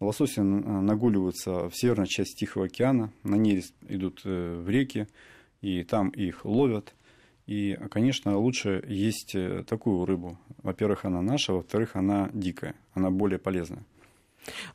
лососи 0.00 0.40
нагуливаются 0.40 1.68
в 1.68 1.76
северной 1.76 2.06
части 2.06 2.40
Тихого 2.40 2.66
океана, 2.66 3.12
на 3.22 3.36
нерест 3.36 3.74
идут 3.88 4.22
э, 4.24 4.62
в 4.64 4.68
реки, 4.68 5.06
и 5.60 5.82
там 5.84 6.08
их 6.10 6.44
ловят. 6.44 6.94
И, 7.46 7.76
конечно, 7.90 8.38
лучше 8.38 8.84
есть 8.86 9.36
такую 9.66 10.04
рыбу. 10.06 10.38
Во-первых, 10.62 11.04
она 11.04 11.22
наша, 11.22 11.52
во-вторых, 11.52 11.96
она 11.96 12.30
дикая, 12.32 12.76
она 12.94 13.10
более 13.10 13.38
полезная. 13.38 13.84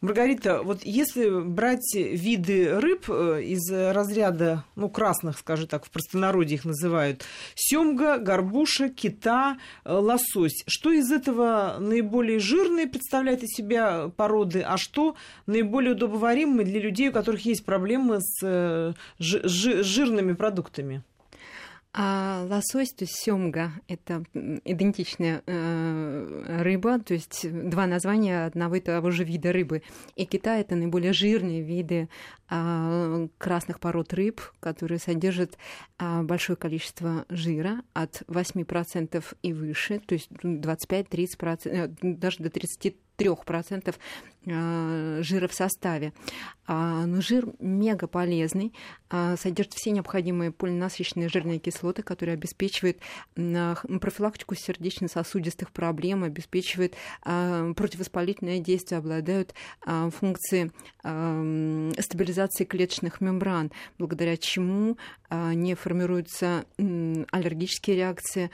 Маргарита, 0.01 0.62
вот 0.63 0.83
если 0.83 1.41
брать 1.41 1.93
виды 1.93 2.79
рыб 2.79 3.09
э, 3.09 3.43
из 3.43 3.69
разряда, 3.71 4.63
ну, 4.75 4.89
красных, 4.89 5.38
скажем 5.39 5.67
так, 5.67 5.86
в 5.86 5.89
простонародье 5.89 6.55
их 6.55 6.65
называют, 6.65 7.24
семга, 7.55 8.17
горбуша, 8.17 8.89
кита, 8.89 9.57
э, 9.83 9.93
лосось, 9.93 10.63
что 10.67 10.91
из 10.91 11.12
этого 11.12 11.77
наиболее 11.79 12.39
жирные 12.39 12.88
представляет 12.88 13.43
из 13.43 13.50
себя 13.50 14.09
породы, 14.15 14.62
а 14.62 14.77
что 14.77 15.15
наиболее 15.45 15.93
удобоваримые 15.93 16.65
для 16.65 16.79
людей, 16.79 17.09
у 17.09 17.13
которых 17.13 17.45
есть 17.45 17.65
проблемы 17.65 18.19
с 18.21 18.39
э, 18.43 18.93
жирными 19.19 20.33
продуктами? 20.33 21.03
А 21.99 22.45
лосось, 22.47 22.93
то 22.93 23.05
есть 23.05 23.15
семга, 23.15 23.71
это 23.87 24.23
идентичная 24.35 25.41
э, 25.47 26.61
рыба, 26.61 26.99
то 26.99 27.15
есть 27.15 27.47
два 27.51 27.87
названия 27.87 28.45
одного 28.45 28.75
и 28.75 28.81
того 28.81 29.09
же 29.09 29.23
вида 29.23 29.51
рыбы. 29.51 29.81
И 30.15 30.25
Китай 30.25 30.61
это 30.61 30.75
наиболее 30.75 31.11
жирные 31.11 31.63
виды 31.63 32.07
э, 32.51 33.27
красных 33.39 33.79
пород 33.79 34.13
рыб, 34.13 34.41
которые 34.59 34.99
содержат 34.99 35.57
э, 35.97 36.21
большое 36.21 36.55
количество 36.55 37.25
жира 37.29 37.81
от 37.93 38.21
8% 38.27 39.23
и 39.41 39.53
выше, 39.53 39.97
то 39.97 40.13
есть 40.13 40.29
25-30%, 40.29 41.59
э, 41.65 41.87
даже 42.03 42.43
до 42.43 42.51
30 42.51 42.95
3% 43.17 43.89
э, 43.89 43.93
жира 44.47 45.47
в 45.47 45.53
составе. 45.53 46.13
А, 46.67 47.05
но 47.05 47.21
жир 47.21 47.47
мега 47.59 48.07
полезный, 48.07 48.73
а, 49.09 49.37
содержит 49.37 49.73
все 49.73 49.91
необходимые 49.91 50.51
полинасыщенные 50.51 51.29
жирные 51.29 51.59
кислоты, 51.59 52.03
которые 52.03 52.33
обеспечивают 52.33 52.97
профилактику 53.35 54.55
сердечно-сосудистых 54.55 55.71
проблем, 55.71 56.25
обеспечивают 56.25 56.93
а, 57.23 57.71
противовоспалительное 57.73 58.59
действие, 58.59 58.99
обладают 58.99 59.53
функцией 59.85 60.71
стабилизации 62.01 62.65
клеточных 62.65 63.21
мембран, 63.21 63.71
благодаря 63.97 64.35
чему 64.37 64.97
не 65.29 65.75
формируются 65.75 66.65
аллергические 66.77 67.95
реакции, 67.97 68.49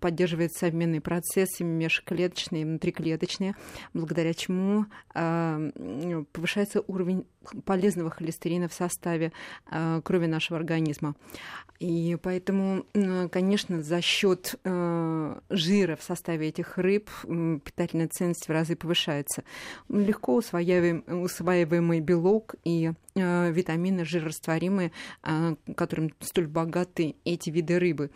поддерживается 0.00 0.66
обменный 0.66 1.00
процесс 1.00 1.60
межклеточные 1.60 2.62
и 2.62 2.64
внутриклеточные, 2.64 3.56
благодаря 3.92 4.32
чему 4.32 4.86
повышается 5.14 6.82
уровень 6.86 7.24
полезного 7.64 8.10
холестерина 8.10 8.68
в 8.68 8.74
составе 8.74 9.32
э, 9.70 10.00
крови 10.04 10.26
нашего 10.26 10.58
организма. 10.58 11.14
И 11.80 12.16
поэтому, 12.22 12.86
конечно, 13.30 13.82
за 13.82 14.00
счет 14.00 14.54
э, 14.64 15.40
жира 15.50 15.96
в 15.96 16.02
составе 16.02 16.48
этих 16.48 16.78
рыб 16.78 17.10
питательная 17.64 18.08
ценность 18.08 18.48
в 18.48 18.52
разы 18.52 18.76
повышается. 18.76 19.44
Легко 19.88 20.36
усваиваемый, 20.36 21.24
усваиваемый 21.24 22.00
белок 22.00 22.54
и 22.64 22.92
э, 23.14 23.50
витамины 23.50 24.04
жирорастворимые, 24.04 24.92
которым 25.76 26.12
столь 26.20 26.46
богаты 26.46 27.16
эти 27.24 27.50
виды 27.50 27.78
рыбы. 27.78 28.10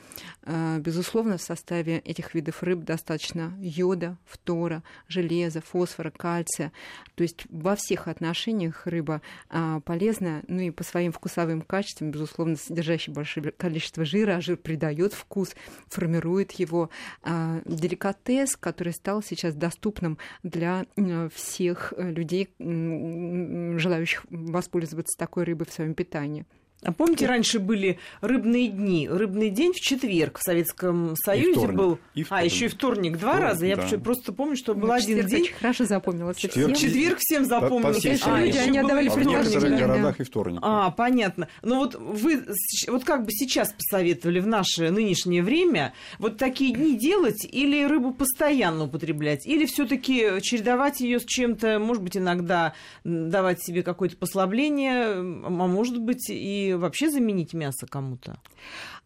Безусловно, 0.79 1.37
в 1.37 1.43
составе 1.43 1.99
этих 1.99 2.35
видов 2.35 2.63
рыб 2.63 2.85
достаточно 2.85 3.53
йода, 3.61 4.17
фтора, 4.25 4.83
железа, 5.09 5.61
фосфора, 5.61 6.11
кальция. 6.11 6.73
То 7.15 7.23
есть 7.23 7.47
во 7.51 7.77
всех 7.77 8.09
отношениях 8.09 8.87
рыба 8.87 9.23
а, 9.49 9.81
полезная, 9.81 10.43
ну 10.49 10.61
и 10.61 10.71
по 10.71 10.85
своим 10.85 11.13
вкусовым 11.13 11.63
качествам, 11.63 12.11
безусловно, 12.11 12.57
содержащая 12.57 13.15
большое 13.15 13.51
количество 13.53 14.05
жира, 14.05 14.37
а 14.37 14.41
жир 14.41 14.57
придает 14.57 15.13
вкус, 15.13 15.55
формирует 15.89 16.53
его. 16.53 16.91
А, 17.23 17.61
деликатес, 17.65 18.57
который 18.57 18.93
стал 18.93 19.23
сейчас 19.23 19.55
доступным 19.55 20.19
для 20.43 20.87
всех 21.35 21.93
людей, 21.97 22.49
желающих 22.59 24.25
воспользоваться 24.31 25.17
такой 25.19 25.45
рыбой 25.45 25.67
в 25.67 25.73
своем 25.73 25.95
питании. 25.95 26.47
А 26.85 26.93
помните, 26.93 27.27
раньше 27.27 27.59
были 27.59 27.99
рыбные 28.21 28.69
дни? 28.69 29.09
Рыбный 29.09 29.51
день 29.51 29.73
в 29.73 29.81
четверг 29.81 30.39
в 30.39 30.45
Советском 30.45 31.17
Союзе 31.17 31.65
и 31.65 31.67
был. 31.67 31.99
И 32.15 32.25
а, 32.31 32.45
еще 32.45 32.67
и 32.67 32.69
вторник 32.69 33.19
два 33.19 33.33
вторник, 33.33 33.49
раза. 33.49 33.67
Я 33.67 33.77
да. 33.77 33.99
просто 33.99 34.33
помню, 34.33 34.57
что 34.57 34.75
был 34.77 34.93
один 34.93 35.27
день. 35.27 35.43
Очень 35.43 35.55
хорошо 35.55 35.85
запомнилось. 35.87 36.37
Четверг, 36.37 36.77
четверг 36.77 37.19
всем 37.19 37.47
запомнился. 37.47 38.11
По, 38.11 38.31
по 38.31 38.35
а, 38.37 38.41
люди, 38.41 38.59
они 38.59 38.79
отдавали 38.79 39.09
предпочтение. 39.09 39.77
В 39.77 39.81
городах 39.81 40.21
и 40.21 40.23
вторник. 40.25 40.61
А, 40.63 40.91
понятно. 40.93 41.49
Но 41.63 41.79
вот 41.81 41.97
вы, 41.97 42.45
вот 42.87 43.05
как 43.05 43.25
бы 43.25 43.33
сейчас 43.33 43.73
посоветовали 43.73 44.39
в 44.39 44.47
наше 44.47 44.91
нынешнее 44.91 45.43
время 45.43 45.95
вот 46.21 46.37
такие 46.37 46.73
дни 46.73 46.97
делать 46.97 47.45
или 47.45 47.85
рыбу 47.85 48.13
постоянно 48.15 48.85
употреблять? 48.85 49.47
Или 49.47 49.67
все-таки 49.67 50.41
чередовать 50.43 51.01
ее 51.01 51.19
с 51.19 51.25
чем-то, 51.25 51.81
может 51.81 52.05
быть, 52.05 52.17
иногда 52.17 52.75
давать 53.03 53.61
себе 53.65 53.83
какое-то 53.83 54.17
послабление, 54.17 55.17
а 55.17 55.67
может 55.67 55.99
быть, 56.01 56.31
и 56.31 56.68
вообще 56.77 57.11
заменить 57.11 57.55
мясо 57.55 57.87
кому-то? 57.87 58.39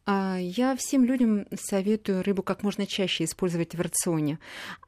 А, 0.05 0.37
я 0.39 0.75
всем 0.75 1.05
людям 1.05 1.47
советую 1.55 2.23
рыбу 2.23 2.43
как 2.43 2.63
можно 2.63 2.87
чаще 2.87 3.25
использовать 3.25 3.75
в 3.75 3.81
рационе. 3.81 4.39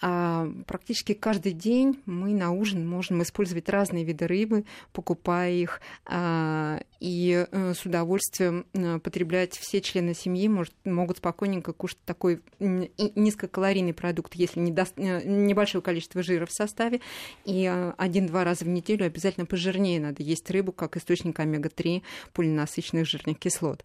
А, 0.03 0.49
практически 0.67 1.15
каждый 1.15 1.53
день 1.53 2.01
мы 2.05 2.35
на 2.35 2.51
ужин 2.51 2.89
можем 2.89 3.23
использовать 3.23 3.69
разные 3.69 4.05
виды 4.05 4.27
рыбы, 4.27 4.65
покупая 4.93 5.53
их, 5.53 5.81
а, 6.07 6.81
и 7.05 7.47
э, 7.51 7.75
с 7.75 7.85
удовольствием 7.85 8.65
э, 8.73 8.99
потреблять 8.99 9.59
все 9.59 9.83
члены 9.83 10.15
семьи 10.15 10.49
может, 10.49 10.73
могут 10.87 11.19
спокойненько 11.19 11.75
кушать 11.75 11.99
такой 12.07 12.41
низкокалорийный 12.59 13.93
продукт, 13.93 14.35
если 14.35 14.61
не 14.61 14.73
даст, 14.73 14.95
э, 14.97 15.23
небольшое 15.23 15.83
количество 15.83 16.23
жира 16.23 16.47
в 16.47 16.53
составе, 16.53 17.03
и 17.45 17.71
один-два 17.99 18.45
раза 18.45 18.65
в 18.65 18.69
неделю 18.69 19.05
обязательно 19.05 19.45
пожирнее 19.45 20.01
надо 20.01 20.23
есть 20.23 20.51
рыбу, 20.51 20.73
как 20.73 20.97
источник 20.97 21.39
омега-3 21.39 22.01
полиненасыщенных 22.33 23.07
жирных 23.07 23.39
кислот. 23.39 23.85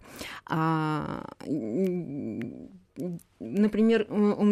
Например, 3.40 4.06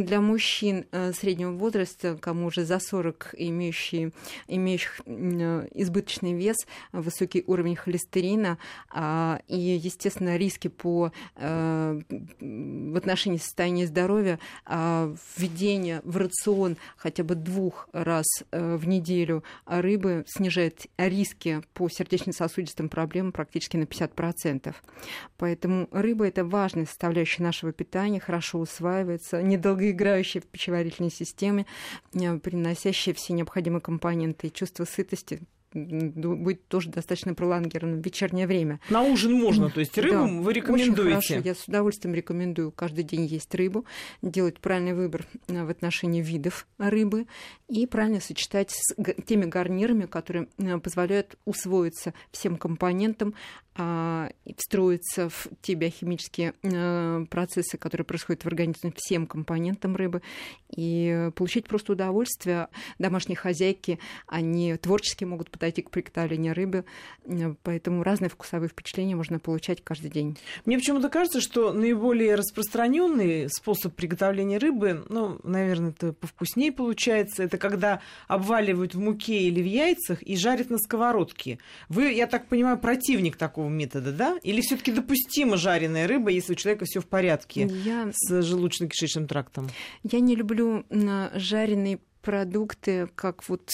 для 0.06 0.22
мужчин 0.22 0.86
э, 0.92 1.12
среднего 1.12 1.52
возраста, 1.52 2.18
кому 2.20 2.48
уже 2.48 2.64
за 2.64 2.80
40, 2.80 3.36
имеющие, 3.38 4.14
имеющих 4.48 5.02
э, 5.06 5.68
избыточный 5.74 6.34
вес, 6.34 6.56
высокий 6.94 7.44
уровень 7.48 7.76
холестерина 7.76 8.58
а, 8.90 9.42
и, 9.50 9.58
естественно, 9.58 10.38
риски 10.38 10.70
по, 10.70 11.12
э, 11.36 12.00
в 12.40 12.98
отношении 12.98 13.38
состояния 13.38 13.88
здоровья, 13.88 14.40
а, 14.66 15.14
введение 15.36 16.00
в 16.06 16.16
рацион 16.16 16.78
хотя 16.96 17.26
бы 17.26 17.36
двух 17.36 17.90
раз 17.92 18.26
в 18.52 18.88
неделю 18.88 19.44
рыбы 19.66 20.24
снижает 20.28 20.88
риски 20.98 21.62
по 21.74 21.90
сердечно-сосудистым 21.90 22.88
проблемам 22.88 23.34
практически 23.34 23.76
на 23.76 23.84
50%. 23.84 24.74
Поэтому 25.38 25.90
рыба– 25.92 26.26
это 26.28 26.46
важная 26.46 26.86
составляющая 26.86 27.44
нашего 27.44 27.74
питания, 27.74 28.22
хорошо 28.38 28.60
усваивается, 28.60 29.42
недолгоиграющая 29.42 30.42
в 30.42 30.46
пищеварительной 30.46 31.10
системе, 31.10 31.66
э, 32.14 32.38
приносящая 32.38 33.16
все 33.16 33.34
необходимые 33.34 33.82
компоненты 33.82 34.48
и 34.48 34.54
чувство 34.54 34.86
сытости 34.86 35.42
будет 35.74 36.68
тоже 36.68 36.90
достаточно 36.90 37.34
пролонгированным 37.34 38.02
в 38.02 38.06
вечернее 38.06 38.48
время. 38.48 38.80
На 38.90 39.04
ужин 39.04 39.34
можно, 39.34 39.70
то 39.70 39.80
есть 39.80 39.98
рыбу 39.98 40.16
да, 40.16 40.24
вы 40.26 40.54
рекомендуете? 40.54 41.18
Очень 41.18 41.36
хорошо. 41.36 41.48
Я 41.48 41.56
с 41.56 41.68
удовольствием 41.68 42.16
рекомендую 42.16 42.72
каждый 42.72 43.04
день 43.04 43.26
есть 43.26 43.54
рыбу, 43.54 43.86
делать 44.22 44.60
правильный 44.60 44.94
выбор 44.94 45.26
э, 45.48 45.64
в 45.64 45.70
отношении 45.70 46.22
видов 46.22 46.68
рыбы 46.78 47.28
и 47.68 47.86
правильно 47.86 48.22
сочетать 48.22 48.72
с 48.72 48.96
теми 49.26 49.46
гарнирами, 49.46 50.06
которые 50.06 50.48
э, 50.58 50.78
позволяют 50.80 51.38
усвоиться 51.46 52.14
всем 52.32 52.58
компонентам, 52.58 53.34
а, 53.80 54.32
встроиться 54.58 55.30
в 55.30 55.48
те 55.62 55.76
биохимические 55.76 56.56
э, 56.64 57.26
процессы, 57.30 57.78
которые 57.78 58.06
происходят 58.06 58.44
в 58.44 58.48
организме, 58.48 58.92
всем 58.96 59.28
компонентам 59.28 59.96
рыбы, 59.96 60.24
и 60.76 61.30
получить 61.36 61.68
просто 61.68 61.94
удовольствие. 61.94 62.70
Домашние 62.98 63.36
хозяйки, 63.36 64.00
они 64.26 64.76
творчески 64.78 65.26
могут 65.26 65.52
подойти 65.52 65.67
к 65.72 65.90
приготовлению 65.90 66.54
рыбы, 66.54 66.86
поэтому 67.64 68.04
разные 68.04 68.30
вкусовые 68.30 68.70
впечатления 68.70 69.16
можно 69.16 69.40
получать 69.40 69.84
каждый 69.84 70.10
день. 70.10 70.38
Мне 70.66 70.78
почему-то 70.78 71.10
кажется, 71.10 71.42
что 71.42 71.74
наиболее 71.74 72.36
распространенный 72.36 73.50
способ 73.50 73.96
приготовления 73.96 74.58
рыбы, 74.58 75.06
ну, 75.10 75.40
наверное, 75.44 75.90
это 75.92 76.14
повкуснее 76.14 76.72
получается, 76.72 77.44
это 77.44 77.58
когда 77.58 78.02
обваливают 78.28 78.96
в 78.96 79.00
муке 79.00 79.40
или 79.44 79.62
в 79.62 79.66
яйцах 79.66 80.22
и 80.24 80.36
жарят 80.38 80.70
на 80.70 80.78
сковородке. 80.78 81.60
Вы, 81.90 82.12
я 82.14 82.28
так 82.28 82.48
понимаю, 82.48 82.78
противник 82.78 83.38
такого 83.38 83.70
метода, 83.70 84.12
да? 84.12 84.38
Или 84.44 84.62
все-таки 84.62 84.92
допустима 84.92 85.58
жареная 85.58 86.08
рыба, 86.08 86.30
если 86.30 86.54
у 86.54 86.56
человека 86.56 86.86
все 86.86 87.02
в 87.02 87.08
порядке 87.08 87.70
я... 87.84 88.10
с 88.14 88.32
желудочно-кишечным 88.32 89.28
трактом? 89.28 89.70
Я 90.04 90.20
не 90.20 90.36
люблю 90.36 90.86
жареный 91.36 92.00
продукты 92.28 93.08
как 93.16 93.48
вот 93.48 93.70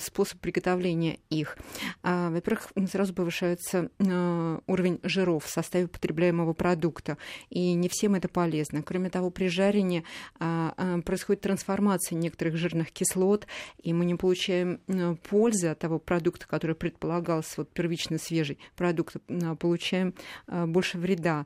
способ 0.00 0.40
приготовления 0.40 1.18
их. 1.28 1.58
А, 2.02 2.30
во-первых, 2.30 2.72
сразу 2.90 3.12
повышается 3.12 3.90
а, 3.98 4.60
уровень 4.66 4.98
жиров 5.02 5.44
в 5.44 5.50
составе 5.50 5.88
потребляемого 5.88 6.54
продукта, 6.54 7.18
и 7.50 7.74
не 7.74 7.90
всем 7.90 8.14
это 8.14 8.28
полезно. 8.28 8.82
Кроме 8.82 9.10
того, 9.10 9.28
при 9.28 9.48
жарении 9.48 10.04
а, 10.40 11.02
происходит 11.04 11.42
трансформация 11.42 12.16
некоторых 12.16 12.56
жирных 12.56 12.92
кислот, 12.92 13.46
и 13.82 13.92
мы 13.92 14.06
не 14.06 14.14
получаем 14.14 14.80
пользы 15.28 15.66
от 15.66 15.78
того 15.78 15.98
продукта, 15.98 16.48
который 16.48 16.76
предполагался 16.76 17.56
вот 17.58 17.68
первично 17.68 18.16
свежий 18.16 18.58
продукт, 18.74 19.16
получаем 19.58 20.14
больше 20.46 20.96
вреда. 20.96 21.44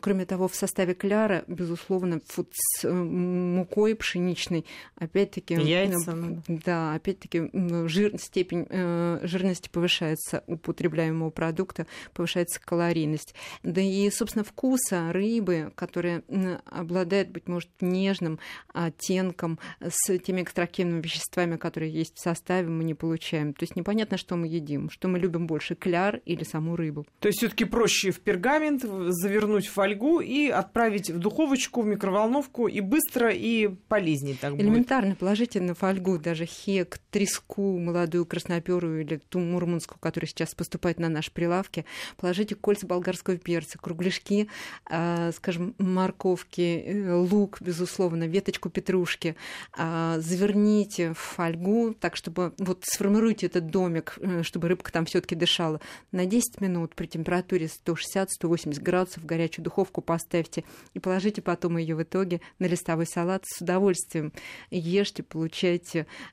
Кроме 0.00 0.24
того, 0.24 0.48
в 0.48 0.54
составе 0.54 0.94
кляра, 0.94 1.44
безусловно, 1.46 2.22
с 2.24 2.88
мукой 2.90 3.94
пшеничной, 3.94 4.64
опять-таки 4.96 5.73
яйца. 5.82 6.14
Ну, 6.14 6.42
да, 6.48 6.94
опять-таки 6.94 7.50
жир, 7.86 8.18
степень 8.18 8.66
э, 8.68 9.20
жирности 9.22 9.68
повышается 9.68 10.42
употребляемого 10.46 11.30
продукта, 11.30 11.86
повышается 12.12 12.60
калорийность. 12.60 13.34
Да 13.62 13.80
и, 13.80 14.10
собственно, 14.10 14.44
вкуса 14.44 15.12
рыбы, 15.12 15.72
которая 15.74 16.22
обладает, 16.66 17.30
быть 17.30 17.48
может, 17.48 17.70
нежным 17.80 18.38
оттенком 18.72 19.58
с 19.80 20.18
теми 20.18 20.42
экстрактивными 20.42 21.00
веществами, 21.00 21.56
которые 21.56 21.92
есть 21.92 22.16
в 22.16 22.20
составе, 22.20 22.68
мы 22.68 22.84
не 22.84 22.94
получаем. 22.94 23.52
То 23.52 23.62
есть 23.62 23.76
непонятно, 23.76 24.16
что 24.16 24.36
мы 24.36 24.46
едим, 24.46 24.90
что 24.90 25.08
мы 25.08 25.18
любим 25.18 25.46
больше, 25.46 25.74
кляр 25.74 26.20
или 26.24 26.44
саму 26.44 26.76
рыбу. 26.76 27.06
То 27.20 27.28
есть 27.28 27.38
все-таки 27.38 27.64
проще 27.64 28.10
в 28.10 28.20
пергамент 28.20 28.82
завернуть 28.82 29.66
в 29.66 29.72
фольгу 29.72 30.20
и 30.20 30.48
отправить 30.48 31.10
в 31.10 31.18
духовочку, 31.18 31.82
в 31.82 31.86
микроволновку 31.86 32.68
и 32.68 32.80
быстро, 32.80 33.30
и 33.30 33.68
полезнее 33.88 34.36
так 34.40 34.54
Элементарно 34.54 35.10
будет. 35.10 35.18
положите 35.18 35.60
на 35.64 35.74
фольгу 35.74 36.18
даже 36.18 36.46
хек, 36.46 36.98
треску, 37.10 37.78
молодую 37.78 38.26
красноперую 38.26 39.02
или 39.02 39.16
ту 39.16 39.38
мурманскую, 39.38 39.98
которая 39.98 40.28
сейчас 40.28 40.54
поступает 40.54 40.98
на 40.98 41.08
наши 41.08 41.30
прилавки. 41.30 41.84
Положите 42.16 42.54
кольца 42.54 42.86
болгарского 42.86 43.36
перца, 43.36 43.78
кругляшки, 43.78 44.48
э, 44.90 45.32
скажем, 45.32 45.74
морковки, 45.78 46.84
э, 46.84 47.14
лук, 47.14 47.60
безусловно, 47.60 48.24
веточку 48.24 48.70
петрушки. 48.70 49.36
Э, 49.76 50.16
заверните 50.18 51.12
в 51.12 51.18
фольгу, 51.18 51.94
так 51.94 52.16
чтобы 52.16 52.52
вот 52.58 52.84
сформируйте 52.84 53.46
этот 53.46 53.68
домик, 53.68 54.18
э, 54.18 54.42
чтобы 54.42 54.68
рыбка 54.68 54.92
там 54.92 55.06
все-таки 55.06 55.34
дышала. 55.34 55.80
На 56.12 56.26
10 56.26 56.60
минут 56.60 56.94
при 56.94 57.06
температуре 57.06 57.66
160-180 57.66 58.82
градусов 58.82 59.22
в 59.22 59.26
горячую 59.26 59.64
духовку 59.64 60.00
поставьте 60.00 60.64
и 60.94 60.98
положите 60.98 61.42
потом 61.42 61.78
ее 61.78 61.94
в 61.94 62.02
итоге 62.02 62.40
на 62.58 62.66
листовой 62.66 63.06
салат 63.06 63.44
с 63.46 63.60
удовольствием. 63.60 64.32
Ешьте, 64.70 65.22
получайте 65.22 65.43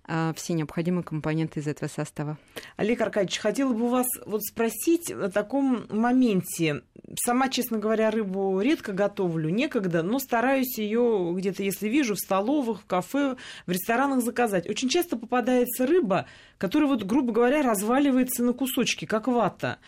а, 0.05 0.33
все 0.35 0.53
необходимые 0.53 1.03
компоненты 1.03 1.59
из 1.59 1.67
этого 1.67 1.89
состава. 1.89 2.37
Олег 2.77 3.01
Аркадьевич, 3.01 3.39
хотела 3.39 3.73
бы 3.73 3.85
у 3.85 3.89
вас 3.89 4.07
вот 4.25 4.43
спросить 4.43 5.11
о 5.11 5.29
таком 5.29 5.85
моменте. 5.89 6.83
Сама, 7.25 7.49
честно 7.49 7.77
говоря, 7.77 8.11
рыбу 8.11 8.59
редко 8.61 8.93
готовлю, 8.93 9.49
некогда, 9.49 10.03
но 10.03 10.19
стараюсь 10.19 10.77
ее 10.77 11.33
где-то, 11.35 11.63
если 11.63 11.89
вижу, 11.89 12.15
в 12.15 12.19
столовых, 12.19 12.81
в 12.81 12.85
кафе, 12.85 13.35
в 13.65 13.71
ресторанах 13.71 14.21
заказать. 14.23 14.69
Очень 14.69 14.89
часто 14.89 15.17
попадается 15.17 15.85
рыба, 15.85 16.25
которая, 16.57 16.89
вот, 16.89 17.03
грубо 17.03 17.33
говоря, 17.33 17.61
разваливается 17.61 18.43
на 18.43 18.53
кусочки, 18.53 19.05
как 19.05 19.27
вата. 19.27 19.79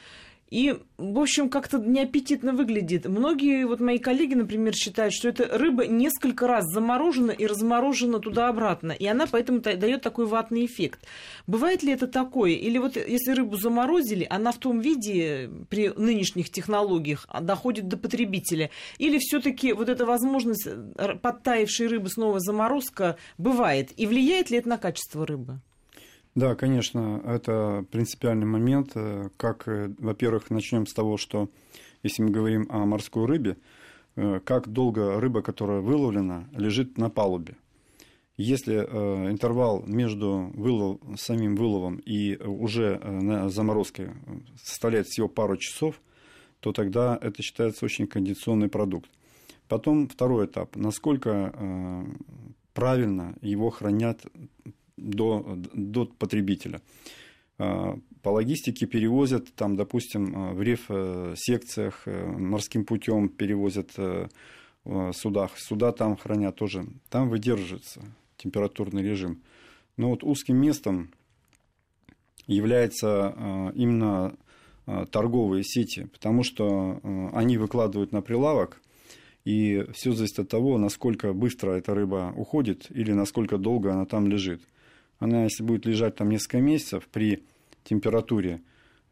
И, 0.54 0.78
в 1.00 1.18
общем, 1.18 1.50
как-то 1.50 1.80
неаппетитно 1.80 2.54
выглядит. 2.54 3.06
Многие 3.06 3.66
вот 3.66 3.80
мои 3.80 3.98
коллеги, 3.98 4.36
например, 4.36 4.76
считают, 4.76 5.12
что 5.12 5.28
эта 5.28 5.58
рыба 5.58 5.88
несколько 5.88 6.46
раз 6.46 6.66
заморожена 6.72 7.32
и 7.32 7.48
разморожена 7.48 8.20
туда-обратно, 8.20 8.92
и 8.92 9.08
она 9.08 9.26
поэтому 9.26 9.62
дает 9.62 10.04
такой 10.04 10.28
ватный 10.28 10.68
эффект. 10.68 11.08
Бывает 11.48 11.82
ли 11.82 11.92
это 11.92 12.06
такое? 12.06 12.52
Или 12.52 12.78
вот 12.78 12.98
если 12.98 13.32
рыбу 13.32 13.56
заморозили, 13.56 14.28
она 14.30 14.52
в 14.52 14.60
том 14.60 14.80
виде 14.80 15.50
при 15.72 15.90
нынешних 15.90 16.52
технологиях 16.52 17.26
доходит 17.42 17.88
до 17.88 17.98
потребителя? 17.98 18.70
Или 19.00 19.18
все-таки 19.18 19.74
вот 19.74 19.90
эта 19.90 20.06
возможность 20.06 20.68
э, 20.68 21.16
подтаившей 21.20 21.88
рыбы 21.88 22.10
снова 22.10 22.40
заморозка 22.40 23.18
бывает? 23.40 23.90
И 23.98 24.06
влияет 24.06 24.52
ли 24.52 24.60
это 24.60 24.70
на 24.70 24.78
качество 24.78 25.26
рыбы? 25.26 25.62
Да, 26.36 26.56
конечно, 26.56 27.22
это 27.26 27.86
принципиальный 27.92 28.48
момент. 28.48 28.94
Э, 28.96 29.30
как, 29.38 29.68
э, 29.68 29.94
во-первых, 30.00 30.50
начнем 30.50 30.88
с 30.88 30.94
того, 30.94 31.18
что 31.18 31.48
если 32.02 32.24
мы 32.24 32.32
говорим 32.32 32.66
о 32.70 32.86
морской 32.86 33.28
рыбе, 33.28 33.58
э, 34.16 34.40
как 34.44 34.68
долго 34.68 35.20
рыба, 35.22 35.44
которая 35.44 35.82
выловлена, 35.82 36.50
лежит 36.54 36.98
на 36.98 37.12
палубе. 37.12 37.56
Если 38.36 38.78
интервал 38.78 39.84
между 39.86 40.52
вылов, 40.56 41.00
самим 41.18 41.56
выловом 41.56 41.98
и 41.98 42.36
уже 42.38 42.98
на 42.98 43.48
заморозке 43.50 44.12
составляет 44.60 45.06
всего 45.06 45.28
пару 45.28 45.56
часов, 45.56 46.02
то 46.60 46.72
тогда 46.72 47.16
это 47.22 47.44
считается 47.44 47.86
очень 47.86 48.08
кондиционный 48.08 48.70
продукт. 48.70 49.08
Потом 49.68 50.08
второй 50.08 50.48
этап. 50.48 50.76
Насколько 50.76 51.54
правильно 52.74 53.36
его 53.42 53.70
хранят 53.70 54.26
до, 55.04 55.60
до 55.74 56.06
потребителя. 56.06 56.82
А, 57.60 57.98
по 58.22 58.30
логистике 58.30 58.86
перевозят, 58.86 59.54
там, 59.54 59.76
допустим, 59.76 60.34
а, 60.36 60.54
в 60.54 60.62
реф-секциях 60.62 62.04
э, 62.06 62.26
морским 62.26 62.86
путем 62.86 63.30
перевозят 63.30 63.92
э, 63.98 64.28
в 64.84 65.14
судах. 65.14 65.52
Суда 65.58 65.92
там 65.92 66.18
хранят 66.18 66.56
тоже. 66.56 66.86
Там 67.10 67.30
выдерживается 67.30 68.02
температурный 68.38 69.04
режим. 69.04 69.42
Но 69.98 70.10
вот 70.10 70.24
узким 70.24 70.58
местом 70.58 71.12
является 72.48 73.34
а, 73.36 73.72
именно 73.76 74.36
торговые 75.12 75.64
сети, 75.64 76.08
потому 76.12 76.44
что 76.44 77.00
они 77.32 77.58
выкладывают 77.58 78.12
на 78.12 78.22
прилавок, 78.22 78.82
и 79.46 79.86
все 79.94 80.12
зависит 80.12 80.40
от 80.40 80.50
того, 80.50 80.78
насколько 80.78 81.32
быстро 81.32 81.72
эта 81.72 81.96
рыба 81.96 82.34
уходит 82.36 82.88
или 82.90 83.14
насколько 83.14 83.58
долго 83.58 83.94
она 83.94 84.06
там 84.06 84.28
лежит 84.28 84.62
она, 85.20 85.44
если 85.44 85.64
будет 85.64 85.86
лежать 85.86 86.16
там 86.16 86.30
несколько 86.30 86.60
месяцев 86.60 87.08
при 87.12 87.44
температуре 87.84 88.62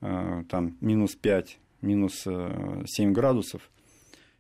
э, 0.02 0.44
там, 0.50 0.78
минус 0.82 1.16
5, 1.16 1.58
минус 1.82 2.24
7 2.24 2.30
э, 2.30 3.12
градусов, 3.12 3.70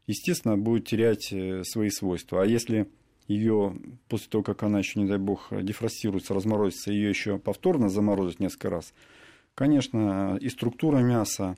естественно, 0.07 0.57
будет 0.57 0.85
терять 0.87 1.31
э, 1.31 1.63
свои 1.63 1.89
свойства. 1.89 2.43
А 2.43 2.45
если 2.45 2.87
ее 3.27 3.75
после 4.09 4.29
того, 4.29 4.43
как 4.43 4.63
она 4.63 4.79
еще, 4.79 4.99
не 4.99 5.07
дай 5.07 5.17
бог, 5.17 5.49
дефростируется, 5.51 6.33
разморозится, 6.33 6.91
ее 6.91 7.09
еще 7.09 7.39
повторно 7.39 7.89
заморозить 7.89 8.39
несколько 8.39 8.69
раз, 8.69 8.93
конечно, 9.55 10.37
и 10.41 10.49
структура 10.49 10.97
мяса, 10.99 11.55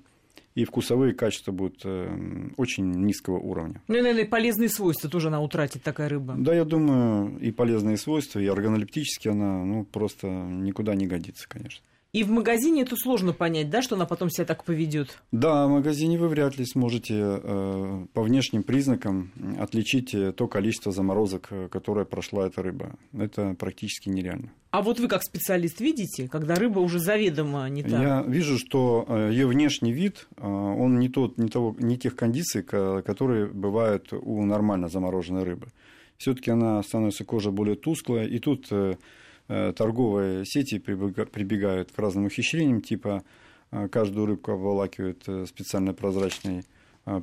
и 0.55 0.65
вкусовые 0.65 1.13
качества 1.13 1.51
будут 1.51 1.81
э, 1.83 2.49
очень 2.57 2.91
низкого 2.91 3.37
уровня. 3.39 3.81
Ну 3.87 3.95
и, 3.95 4.01
наверное, 4.01 4.25
полезные 4.25 4.69
свойства 4.69 5.09
тоже 5.09 5.27
она 5.27 5.41
утратит, 5.41 5.83
такая 5.83 6.09
рыба. 6.09 6.35
Да, 6.37 6.53
я 6.53 6.65
думаю, 6.65 7.39
и 7.39 7.51
полезные 7.51 7.97
свойства, 7.97 8.39
и 8.39 8.47
органолептически 8.47 9.29
она 9.29 9.63
ну, 9.63 9.83
просто 9.85 10.27
никуда 10.27 10.95
не 10.95 11.07
годится, 11.07 11.47
конечно. 11.49 11.83
И 12.13 12.23
в 12.23 12.30
магазине 12.30 12.84
это 12.84 12.95
сложно 12.95 13.34
понять, 13.34 13.71
да, 13.71 13.82
что 13.82 13.95
она 13.95 14.06
потом 14.06 14.30
себя 14.30 14.45
так 14.45 14.63
поведет? 14.63 15.17
Да, 15.32 15.65
в 15.65 15.71
магазине 15.71 16.19
вы 16.19 16.28
вряд 16.28 16.60
ли 16.60 16.65
сможете 16.65 17.15
э, 17.17 18.06
по 18.13 18.21
внешним 18.21 18.62
признакам 18.62 19.32
отличить 19.60 20.13
э, 20.13 20.32
то 20.32 20.47
количество 20.47 20.91
заморозок, 20.91 21.47
э, 21.49 21.69
которое 21.69 22.06
прошла 22.06 22.45
эта 22.45 22.62
рыба. 22.62 22.91
Это 23.17 23.56
практически 23.58 24.10
нереально. 24.10 24.52
А 24.69 24.84
вот 24.84 24.99
вы 24.99 25.08
как 25.08 25.23
специалист 25.23 25.82
видите, 25.82 26.28
когда 26.28 26.54
рыба 26.54 26.78
уже 26.82 26.99
заведомо 26.99 27.67
не 27.67 27.82
та? 27.82 27.99
Я 27.99 28.21
вижу, 28.28 28.60
что 28.60 29.06
э, 29.08 29.30
ее 29.32 29.47
внешний 29.47 29.91
вид, 29.91 30.28
он 30.38 30.99
не, 30.99 31.10
тот, 31.10 31.39
не, 31.39 31.49
того, 31.49 31.76
не 31.80 31.97
тех 31.97 32.15
кондиций, 32.15 32.62
которые 32.62 33.47
бывают 33.47 34.13
у 34.13 34.45
нормально 34.45 34.88
замороженной 34.88 35.45
рыбы. 35.45 35.69
Все-таки 36.19 36.52
она 36.52 36.84
становится 36.84 37.26
кожа 37.26 37.49
более 37.49 37.76
тусклая, 37.76 38.28
и 38.28 38.38
тут 38.38 38.69
торговые 39.47 40.45
сети 40.45 40.79
прибегают 40.79 41.91
к 41.91 41.99
разным 41.99 42.25
ухищрениям, 42.25 42.82
типа 42.82 43.23
э, 43.71 43.88
каждую 43.89 44.25
рыбку 44.25 44.51
обволакивают 44.51 45.23
э, 45.27 45.45
специально 45.45 45.93
прозрачной 45.93 46.63